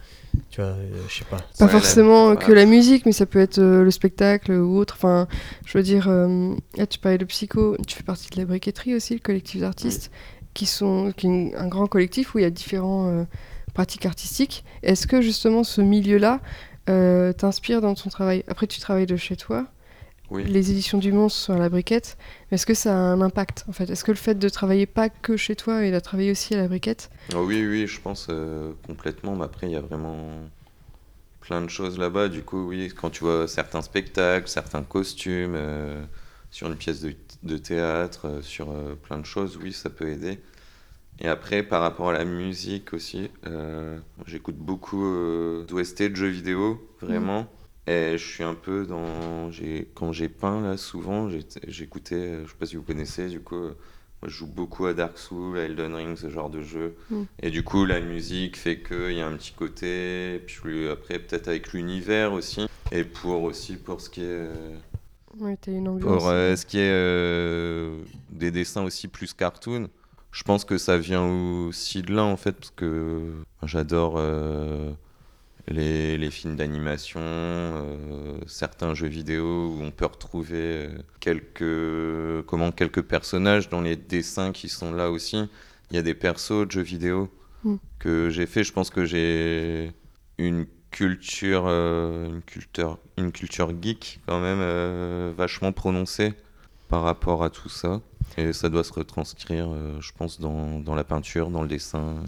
[0.50, 1.38] Tu vois, euh, je sais pas.
[1.38, 2.54] Pas Ouais, la- forcément que ouais.
[2.54, 4.94] la musique, mais ça peut être euh, le spectacle ou autre.
[4.96, 5.26] Enfin,
[5.64, 8.94] je veux dire, euh, là, tu parlais de Psycho, tu fais partie de la briqueterie
[8.94, 10.10] aussi, le collectif d'artistes,
[10.54, 13.24] qui sont qui est un grand collectif où il y a différentes euh,
[13.74, 14.64] pratiques artistiques.
[14.82, 16.40] Est-ce que justement ce milieu-là
[16.88, 18.44] euh, t'inspire dans ton travail?
[18.48, 19.66] Après, tu travailles de chez toi.
[20.30, 20.44] Oui.
[20.44, 22.18] Les éditions du Monstre à la briquette.
[22.50, 23.88] Est-ce que ça a un impact en fait?
[23.88, 26.58] Est-ce que le fait de travailler pas que chez toi et de travailler aussi à
[26.58, 29.36] la briquette Oh oui, oui, je pense euh, complètement.
[29.36, 30.28] Mais après, il y a vraiment
[31.40, 32.28] plein de choses là-bas.
[32.28, 36.04] Du coup, oui, quand tu vois certains spectacles, certains costumes, euh,
[36.50, 38.68] sur une pièce de, de théâtre, euh, sur
[39.02, 40.38] plein de choses, oui, ça peut aider.
[41.20, 43.28] Et après, par rapport à la musique aussi,
[44.26, 45.02] j'écoute beaucoup
[45.66, 47.48] d'OST de jeux vidéo, vraiment.
[47.88, 49.50] Et je suis un peu dans.
[49.94, 51.28] Quand j'ai peint, là, souvent,
[51.66, 53.74] j'écoutais, euh, je sais pas si vous connaissez, du coup, euh,
[54.20, 56.94] moi, je joue beaucoup à Dark Souls, à Elden Ring, ce genre de jeu.
[57.10, 57.22] Mm.
[57.42, 60.40] Et du coup, la musique fait qu'il y a un petit côté.
[60.46, 62.66] Puis après, peut-être avec l'univers aussi.
[62.92, 64.24] Et pour aussi, pour ce qui est.
[64.26, 64.76] euh,
[65.40, 66.10] Ouais, t'as une ambiance.
[66.18, 67.96] pour euh, ce qui est euh,
[68.30, 69.88] des dessins aussi plus cartoon,
[70.32, 74.90] je pense que ça vient aussi de là en fait, parce que j'adore euh,
[75.68, 82.72] les, les films d'animation, euh, certains jeux vidéo où on peut retrouver euh, quelques, comment,
[82.72, 85.48] quelques personnages dans les dessins qui sont là aussi.
[85.90, 87.30] Il y a des persos de jeux vidéo
[87.64, 87.76] Mm.
[87.98, 88.64] que j'ai fait.
[88.64, 89.92] Je pense que j'ai
[90.38, 96.34] une culture, euh, une culture, une culture geek quand même euh, vachement prononcée
[96.88, 98.00] par rapport à tout ça.
[98.36, 102.22] Et ça doit se retranscrire, euh, je pense, dans, dans la peinture, dans le dessin.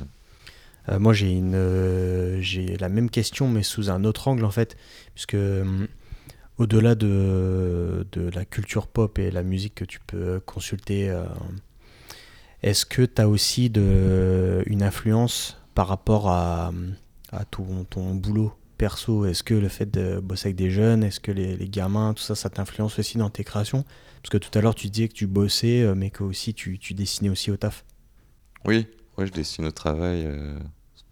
[0.91, 4.51] Euh, moi, j'ai une, euh, j'ai la même question, mais sous un autre angle en
[4.51, 4.77] fait,
[5.15, 5.87] puisque hum,
[6.59, 11.25] au-delà de, de la culture pop et la musique que tu peux consulter, euh,
[12.63, 16.73] est-ce que tu as aussi de, une influence par rapport à,
[17.33, 19.25] à ton, ton boulot perso?
[19.27, 22.23] Est-ce que le fait de bosser avec des jeunes, est-ce que les, les gamins, tout
[22.23, 23.85] ça, ça t'influence aussi dans tes créations?
[24.23, 26.79] Parce que tout à l'heure, tu disais que tu bossais, euh, mais que aussi tu,
[26.79, 27.85] tu dessinais aussi au taf.
[28.67, 28.87] Oui,
[29.19, 30.25] je dessine au travail.
[30.27, 30.59] euh.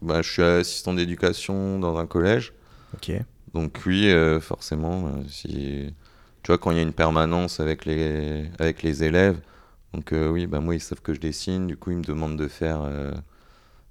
[0.02, 2.52] Bah, je suis assistant d'éducation dans un collège.
[2.94, 3.12] Ok.
[3.54, 5.92] Donc oui, euh, forcément, euh, si
[6.42, 9.40] tu vois quand il y a une permanence avec les avec les élèves,
[9.94, 12.38] donc euh, oui, bah moi ils savent que je dessine, du coup ils me demandent
[12.38, 13.10] de faire euh,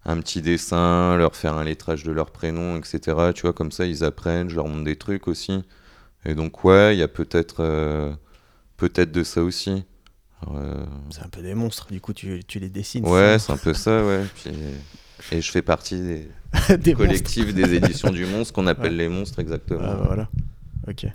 [0.06, 3.34] un petit dessin, leur faire un lettrage de leur prénom, etc.
[3.34, 5.64] Tu vois comme ça ils apprennent, je leur montre des trucs aussi.
[6.26, 8.16] Et donc ouais, il y a peut-être
[8.78, 9.84] peut-être de ça aussi.
[11.10, 13.06] C'est un peu des monstres, du coup tu, tu les dessines.
[13.06, 14.24] ouais, c'est un peu ça, ouais.
[14.36, 14.52] Puis-
[15.32, 16.26] et je fais partie
[16.80, 18.98] des collectifs des éditions du monstre qu'on appelle Ouais.
[18.98, 19.82] les monstres exactement.
[19.84, 20.30] Ah, bah, voilà.
[20.88, 21.06] Ok.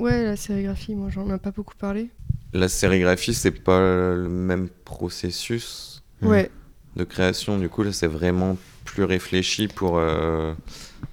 [0.00, 2.10] Ouais, la sérigraphie, moi j'en ai pas beaucoup parlé.
[2.52, 6.02] La sérigraphie, c'est pas le même processus.
[6.22, 6.50] Ouais,
[6.96, 7.58] de création.
[7.58, 10.52] Du coup, là, c'est vraiment plus réfléchi pour euh,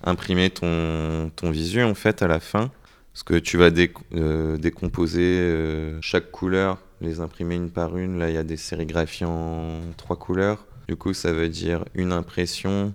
[0.03, 2.71] imprimer ton, ton visu, en fait, à la fin.
[3.13, 8.17] Parce que tu vas dé- euh, décomposer euh, chaque couleur, les imprimer une par une.
[8.19, 10.65] Là, il y a des sérigraphies en trois couleurs.
[10.88, 12.93] Du coup, ça veut dire une impression,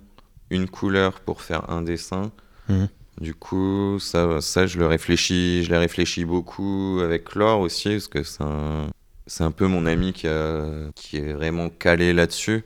[0.49, 2.31] une couleur pour faire un dessin.
[2.69, 2.87] Mhm.
[3.21, 8.07] Du coup, ça, ça, je le réfléchis, je l'ai réfléchi beaucoup avec Laure aussi, parce
[8.07, 8.87] que c'est un,
[9.27, 12.63] c'est un peu mon ami qui, a- qui est vraiment calé là-dessus.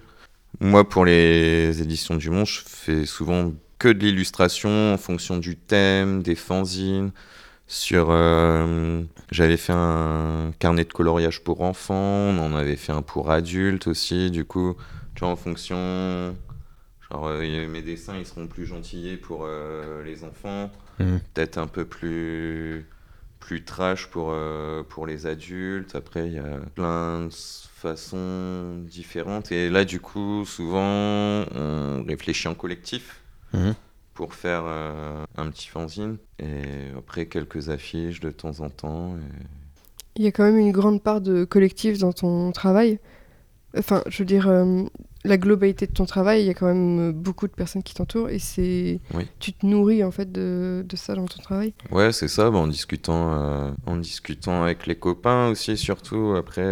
[0.62, 5.58] Moi, pour les éditions du Monde, je fais souvent que de l'illustration en fonction du
[5.58, 7.12] thème, des fanzines.
[7.68, 11.96] Sur, euh, j'avais fait un carnet de coloriage pour enfants,
[12.32, 14.32] on en avait fait un pour adultes aussi.
[14.32, 14.76] Du coup,
[15.18, 16.36] tu vois, en fonction,
[17.10, 21.20] genre euh, mes dessins, ils seront plus gentillés pour euh, les enfants Mhm.
[21.34, 22.88] peut-être un peu plus
[23.40, 29.52] plus trash pour euh, pour les adultes après il y a plein de façons différentes
[29.52, 33.22] et là du coup souvent on réfléchit en collectif
[33.54, 33.76] Mhm.
[34.16, 39.46] pour faire euh, un petit fanzine et après quelques affiches de temps en temps et-
[40.16, 43.00] il y a quand même une grande part de collectif dans ton travail.
[43.78, 44.84] Enfin, je veux dire, euh,
[45.24, 47.94] la globalité de ton travail, il y a quand même euh, beaucoup de personnes qui
[47.94, 49.00] t'entourent et c'est.
[49.14, 49.28] Oui.
[49.40, 51.74] Tu te nourris en fait de, de ça dans ton travail.
[51.92, 56.36] Ouais, c'est ça, bah, en discutant, euh, en discutant avec les copains aussi, surtout.
[56.38, 56.64] Après,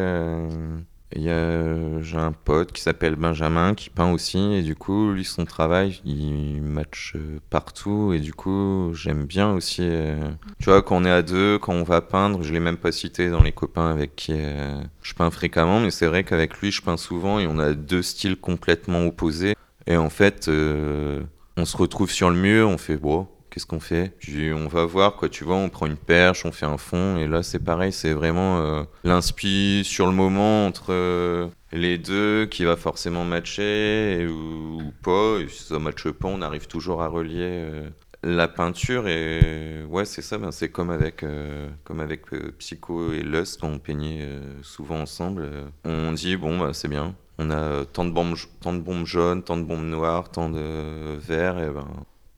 [1.14, 6.02] j'ai un pote qui s'appelle Benjamin qui peint aussi, et du coup, lui, son travail,
[6.06, 9.82] il match euh, partout, et du coup, j'aime bien aussi.
[9.84, 10.18] euh,
[10.60, 12.92] tu vois, quand on est à deux, quand on va peindre, je l'ai même pas
[12.92, 16.72] cité dans les copains avec qui euh, je peins fréquemment, mais c'est vrai qu'avec lui,
[16.72, 19.56] je peins souvent, et on a deux styles complètement opposés.
[19.88, 21.22] Et en fait, euh,
[21.58, 24.12] on se retrouve sur le mur, on fait, bon, qu'est-ce qu'on fait?
[24.20, 27.16] Puis on va voir, quoi, tu vois, on prend une perche, on fait un fond,
[27.16, 32.48] et là, c'est pareil, c'est vraiment euh, l'inspi sur le moment entre euh, les deux
[32.48, 37.08] qui va forcément matcher, ou, pas, et si ça matche pas, on arrive toujours à
[37.08, 37.90] relier euh,
[38.24, 42.24] la peinture, et ouais, c'est ça, ben, c'est comme avec, euh, comme avec
[42.60, 44.28] Psycho et Lust, on peignait
[44.64, 45.48] souvent ensemble,
[45.86, 49.44] on dit, bon, bah, c'est bien, on a tant de bombes, tant de bombes jaunes,
[49.44, 51.88] tant de bombes noires, tant de verts, et ben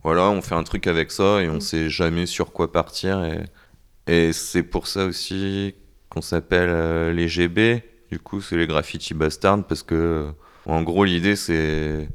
[0.07, 1.61] voilà, on fait un truc avec ça et on Mm.
[1.61, 3.23] sait jamais sur quoi partir.
[3.25, 3.43] Et,
[4.07, 5.75] et c'est pour ça aussi
[6.09, 7.83] qu'on s'appelle euh, les GB.
[8.11, 10.31] Du coup, c'est les graffiti bastards parce que,
[10.65, 12.09] en gros, l'idée c'est.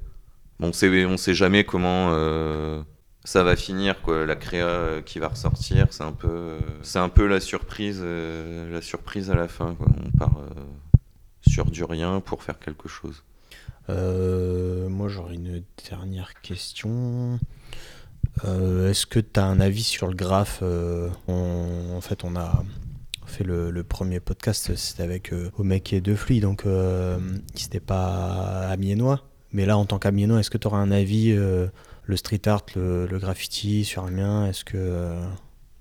[0.61, 2.83] On sait, on sait jamais comment euh,
[3.25, 4.25] ça va finir, quoi.
[4.27, 8.01] La créa euh, qui va ressortir, c'est un peu, euh, c'est un peu la surprise,
[8.05, 9.89] euh, la surprise à la fin, quoi.
[10.07, 10.63] On part euh,
[11.47, 13.25] sur du rien pour faire quelque chose.
[13.91, 17.41] Euh, moi, j'aurais une dernière question.
[18.45, 22.35] Euh, Est-ce que tu as un avis sur le graphe euh, on- En fait, on
[22.37, 22.65] a
[23.27, 27.19] fait le, le premier podcast, c'était avec euh, Omek et Defluy, donc euh,
[27.55, 29.23] c'était pas amiénois.
[29.53, 33.07] Mais là, en tant qu'amiénois, est-ce que tu auras un avis, le street art, le,
[33.07, 35.15] le graffiti sur Amiens Est-ce que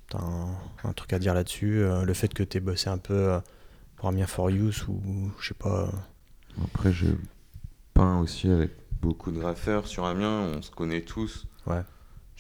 [0.10, 0.50] tu as un,
[0.84, 3.40] un truc à dire là-dessus Le fait que tu aies bossé un peu
[3.96, 5.02] pour Amiens for Use ou
[5.40, 5.90] je sais pas.
[6.66, 7.16] Après, j'ai
[7.94, 8.72] peint aussi avec
[9.02, 11.48] beaucoup de graffeurs sur Amiens, on se connaît tous.
[11.66, 11.82] Ouais.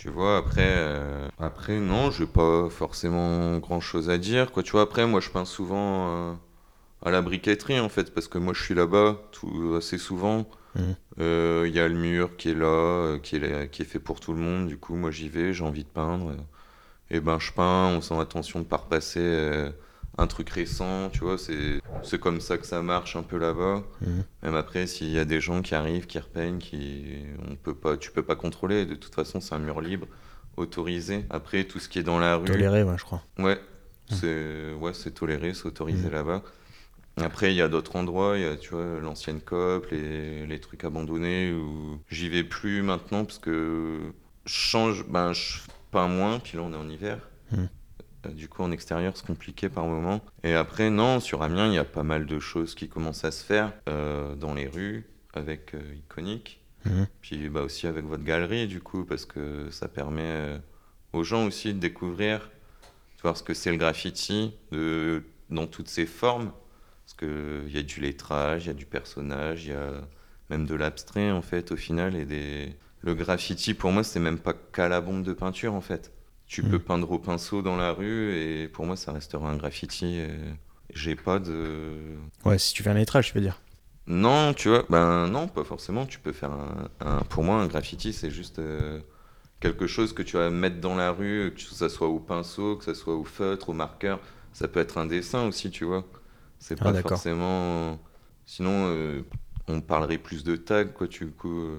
[0.02, 4.52] Tu vois, après, euh, après non, j'ai pas forcément grand chose à dire.
[4.52, 4.64] Quoi.
[4.64, 6.34] Tu vois, après, moi, je peins souvent euh,
[7.04, 10.50] à la briqueterie en fait, parce que moi je suis là-bas tout, assez souvent.
[10.76, 10.96] Mhm.
[11.20, 13.86] Euh, Il y a le mur qui est là, euh, qui est, là- qui est
[13.86, 14.68] fait pour tout le monde.
[14.68, 16.34] Du coup, moi j'y vais, j'ai envie de peindre.
[17.12, 19.20] Et ben je peins, on sent attention de pas repasser
[20.22, 21.38] un truc récent, tu vois.
[21.38, 23.84] C'est comme ça que ça marche un peu là-bas.
[24.02, 24.24] Mhm.
[24.44, 27.06] Même après, s'il y a des gens qui arrivent, qui repeignent, qui
[27.50, 28.86] on peut pas, tu peux pas contrôler.
[28.86, 30.08] De toute façon, c'est un mur libre,
[30.58, 31.26] autorisé.
[31.30, 32.46] Après, tout ce qui est dans la rue.
[32.46, 33.22] Toléré, ouais, je crois.
[33.40, 33.60] Ouais,
[34.10, 36.14] c'est ouais, c'est toléré, c'est autorisé Mhm.
[36.14, 36.44] là-bas.
[37.18, 40.60] Après, il y a d'autres endroits, il y a, tu vois, l'ancienne COP, les, les
[40.60, 44.00] trucs abandonnés où j'y vais plus maintenant parce que
[44.46, 45.60] je change, ben, je
[45.92, 47.20] peins moins, puis là on est en hiver.
[48.26, 50.22] Euh, Du coup, en extérieur, c'est compliqué par moment.
[50.44, 53.32] Et après, non, sur Amiens, il y a pas mal de choses qui commencent à
[53.32, 56.60] se faire euh, dans les rues avec euh, Iconic.
[56.86, 57.08] Mhm.
[57.22, 60.58] Puis bah, aussi avec votre galerie, du coup, parce que ça permet euh,
[61.14, 62.40] aux gens aussi de découvrir,
[63.18, 66.52] de voir ce que c'est le graffiti de, dans toutes ses formes.
[67.06, 70.02] Parce qu'il y a du lettrage, il y a du personnage, il y a
[70.50, 72.16] même de l'abstrait, en fait, au final.
[72.16, 72.76] Et des...
[73.02, 76.12] Le graffiti, pour moi, c'est même pas qu'à la bombe de peinture, en fait.
[76.52, 80.20] Tu peux peindre au pinceau dans la rue, et pour moi, ça restera un graffiti.
[80.94, 82.18] J'ai pas de...
[82.44, 83.62] Ouais, si tu fais un lettrage, je veux dire.
[84.08, 86.06] Non, tu vois, ben non, pas forcément.
[86.06, 89.00] Tu peux faire un, un- pour moi, un graffiti, c'est juste euh,
[89.62, 92.84] quelque chose que tu vas mettre dans la rue, que ça soit au pinceau, que
[92.84, 94.20] ça soit au feutre, au marqueur.
[94.54, 96.06] Ça peut être un dessin aussi, tu vois.
[96.60, 98.00] C'est Ah, pas forcément.
[98.46, 99.22] Sinon, euh,
[99.68, 101.62] on parlerait plus de tag, quoi, du coup.
[101.62, 101.78] euh.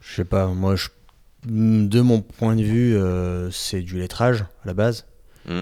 [0.00, 0.88] Je sais pas, moi, je...
[1.46, 5.06] de mon point de vue, euh, c'est du lettrage à la base.
[5.48, 5.60] Mm.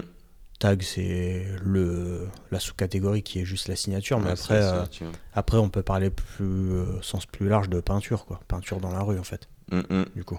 [0.59, 5.11] Tag, c'est le la sous-catégorie qui est juste la signature, mais Ouais, après, ça, euh,
[5.33, 8.39] après, on peut parler plus euh, sens plus large de peinture, quoi.
[8.47, 10.05] Peinture dans la rue, en fait, Mm, mm.
[10.15, 10.37] du coup.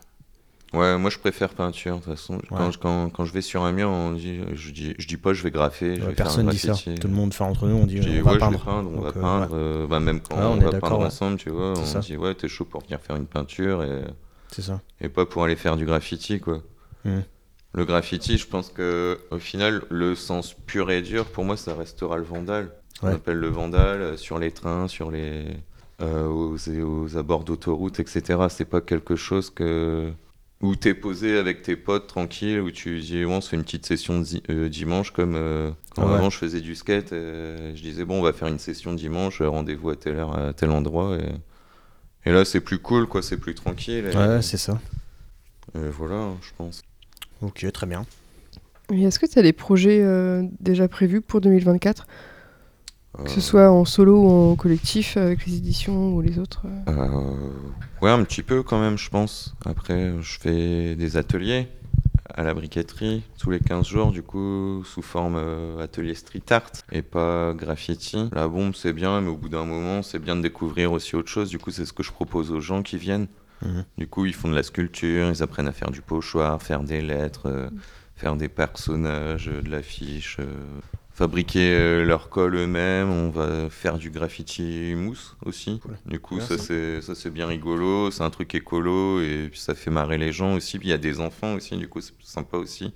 [0.75, 2.41] Ouais, moi je préfère peinture, de toute façon.
[2.49, 2.73] Quand, Ouais.
[2.81, 5.43] quand, quand je vais sur un mur, on dit, je, dis, je dis pas je
[5.43, 6.95] vais graffer, je Ouais, vais personne faire un dit ça.
[7.01, 8.53] Tout le monde fait entre nous, on dit Je dis, on va peindre.
[8.53, 9.51] je vais peindre, on Donc, va peindre.
[9.53, 11.99] euh, bah, même quand Ouais, on va peindre ensemble, tu vois, on ça.
[11.99, 14.03] dit, ouais, t'es chaud pour venir faire une peinture et,
[14.55, 14.81] C'est ça.
[15.01, 16.63] et pas pour aller faire du graffiti, quoi.
[17.05, 17.25] Mhm.
[17.75, 21.75] Le graffiti, je pense que au final, le sens pur et dur, pour moi, ça
[21.75, 22.71] restera le vandal.
[23.03, 23.15] On Ouais.
[23.15, 25.45] appelle le vandal euh, sur les trains, sur les.
[26.03, 28.39] euh, aux, aux abords d'autoroute, etc.
[28.51, 30.11] C'est pas quelque chose que.
[30.61, 33.85] Où t'es posé avec tes potes tranquille, où tu dis on se fait une petite
[33.87, 36.15] session di- euh, dimanche comme euh, quand Ah ouais.
[36.19, 39.91] avant je faisais du skate, je disais bon on va faire une session dimanche, rendez-vous
[39.91, 41.25] à telle heure à tel endroit et,
[42.25, 44.07] et là c'est plus cool quoi, c'est plus tranquille.
[44.13, 44.81] Et, Ouais, c'est ça.
[45.75, 46.83] et voilà, je pense.
[47.41, 48.05] Ok, très bien.
[48.93, 52.07] Et est-ce que tu as des projets euh, déjà prévus pour 2024
[53.25, 56.63] Que ce Euh, soit en solo ou en collectif avec les éditions ou les autres
[56.89, 56.93] euh?
[56.93, 57.51] Euh,
[58.03, 59.55] ouais, un petit peu quand même, je pense.
[59.65, 61.69] Après, je fais des ateliers
[62.35, 66.71] à la briqueterie tous les 15 jours, du coup, sous forme euh, atelier street art
[66.91, 68.29] et pas graffiti.
[68.33, 71.29] La bombe, c'est bien, mais au bout d'un moment, c'est bien de découvrir aussi autre
[71.29, 71.49] chose.
[71.49, 73.29] Du coup, c'est ce que je propose aux gens qui viennent.
[73.63, 73.85] Mhm.
[73.99, 77.01] Du coup, ils font de la sculpture, ils apprennent à faire du pochoir, faire des
[77.01, 77.71] lettres, euh,
[78.17, 80.81] faire des personnages, de l'affiche, euh,
[81.15, 83.11] fabriquer euh, leur colle eux-mêmes.
[83.11, 85.79] On va faire du graffiti mousse aussi.
[85.81, 85.97] Cool.
[86.07, 88.11] Du coup, ça c'est ça c'est bien rigolo.
[88.11, 90.79] C'est un truc écolo et puis ça fait marrer les gens aussi.
[90.79, 92.93] Puis il y a des enfants aussi, du coup c'est sympa aussi.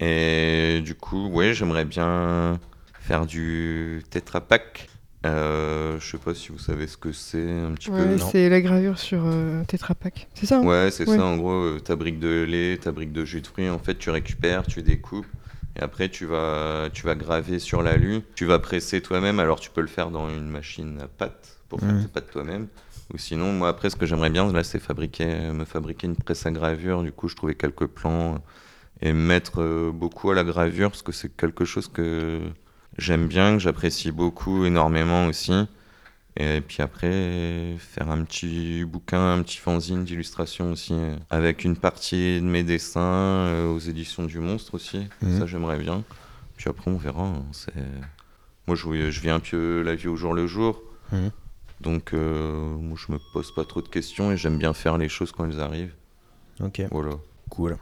[0.00, 2.58] Et du coup, ouais, j'aimerais bien
[3.00, 4.88] faire du Tetra Pak.
[5.26, 7.96] Euh, je sais pas si vous savez ce que c'est un petit peu.
[7.96, 10.28] Ouais, c'est la gravure sur euh, Tetra Pak.
[10.34, 10.62] C'est ça hein?
[10.64, 11.16] Ouais, c'est Ouais.
[11.16, 11.24] ça.
[11.24, 13.98] En gros, euh, ta brique de lait, ta brique de jus de fruits, en fait,
[13.98, 15.26] tu récupères, tu découpes.
[15.78, 18.22] Et après, tu vas, tu vas graver sur l'alu.
[18.34, 19.38] Tu vas presser toi-même.
[19.40, 22.02] Alors, tu peux le faire dans une machine à pâte pour faire Mhm.
[22.02, 22.66] tes pâtes toi-même.
[23.14, 26.44] Ou sinon, moi, après, ce que j'aimerais bien, là, c'est fabriquer, me fabriquer une presse
[26.46, 27.02] à gravure.
[27.02, 28.38] Du coup, je trouvais quelques plans euh,
[29.00, 32.40] et me mettre euh, beaucoup à la gravure parce que c'est quelque chose que
[32.98, 35.52] j'aime bien, que j'apprécie beaucoup, énormément aussi.
[36.40, 41.76] Et puis après, faire un petit bouquin, un petit fanzine d'illustration aussi, euh, avec une
[41.76, 45.00] partie de mes dessins euh, aux éditions du Monstre aussi.
[45.20, 45.38] Mhm.
[45.40, 46.04] Ça, j'aimerais bien.
[46.56, 47.24] Puis après, on verra.
[47.24, 47.72] hein, C'est...
[48.68, 50.80] Moi, je, je vis un peu la vie au jour le jour.
[51.10, 51.30] Mhm.
[51.80, 55.08] Donc, euh, moi, je me pose pas trop de questions et j'aime bien faire les
[55.08, 55.94] choses quand elles arrivent.
[56.60, 57.12] Ok, Voilà.
[57.50, 57.76] cool.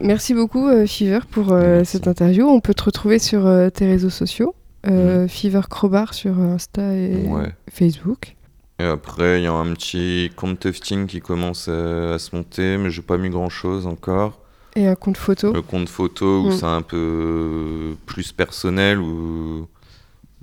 [0.00, 2.46] Merci beaucoup euh, Fever pour euh, cette interview.
[2.46, 4.54] On peut te retrouver sur euh, tes réseaux sociaux.
[4.86, 7.52] Euh, Fever Crowbar sur Insta et Ouais.
[7.70, 8.36] Facebook.
[8.80, 12.90] Et après, il y a un petit compte tufting qui commence à se monter, mais
[12.90, 14.38] j'ai pas mis grand chose encore.
[14.76, 15.52] Et un compte photo.
[15.52, 16.52] Le compte photo où Mm.
[16.52, 19.66] c'est un peu plus personnel, où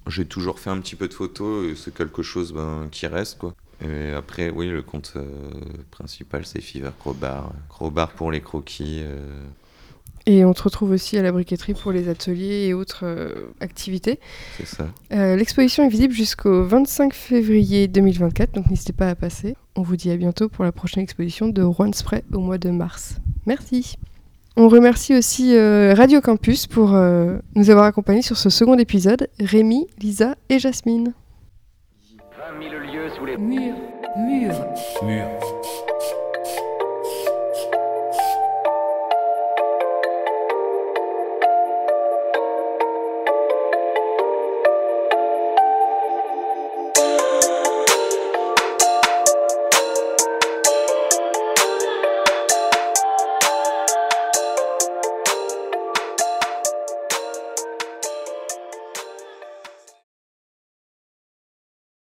[0.08, 3.38] j'ai toujours fait un petit peu de photos et c'est quelque chose ben, qui reste
[3.38, 3.54] quoi.
[3.82, 5.24] Et après, oui, le compte euh,
[5.92, 7.52] principal c'est Fever Crowbar.
[7.70, 9.00] Crowbar pour les croquis.
[9.04, 9.46] euh,
[10.28, 14.20] Et on te retrouve aussi à la briqueterie pour les ateliers et autres euh, activités.
[14.58, 14.88] C'est ça.
[15.14, 19.56] Euh, L'exposition est visible jusqu'au 25 février 2024, donc n'hésitez pas à passer.
[19.76, 22.72] On vous dit à bientôt pour la prochaine exposition de Rouen Spray au mois de
[22.72, 23.18] mars.
[23.46, 23.98] Merci.
[24.58, 29.28] On remercie aussi euh, Radio Campus pour euh, nous avoir accompagnés sur ce second épisode,
[29.38, 31.14] Rémi, Lisa et Jasmine.
[32.60, 33.76] 20 000 lieues sous les Mur,
[34.16, 34.54] mur,
[35.04, 35.28] Mur.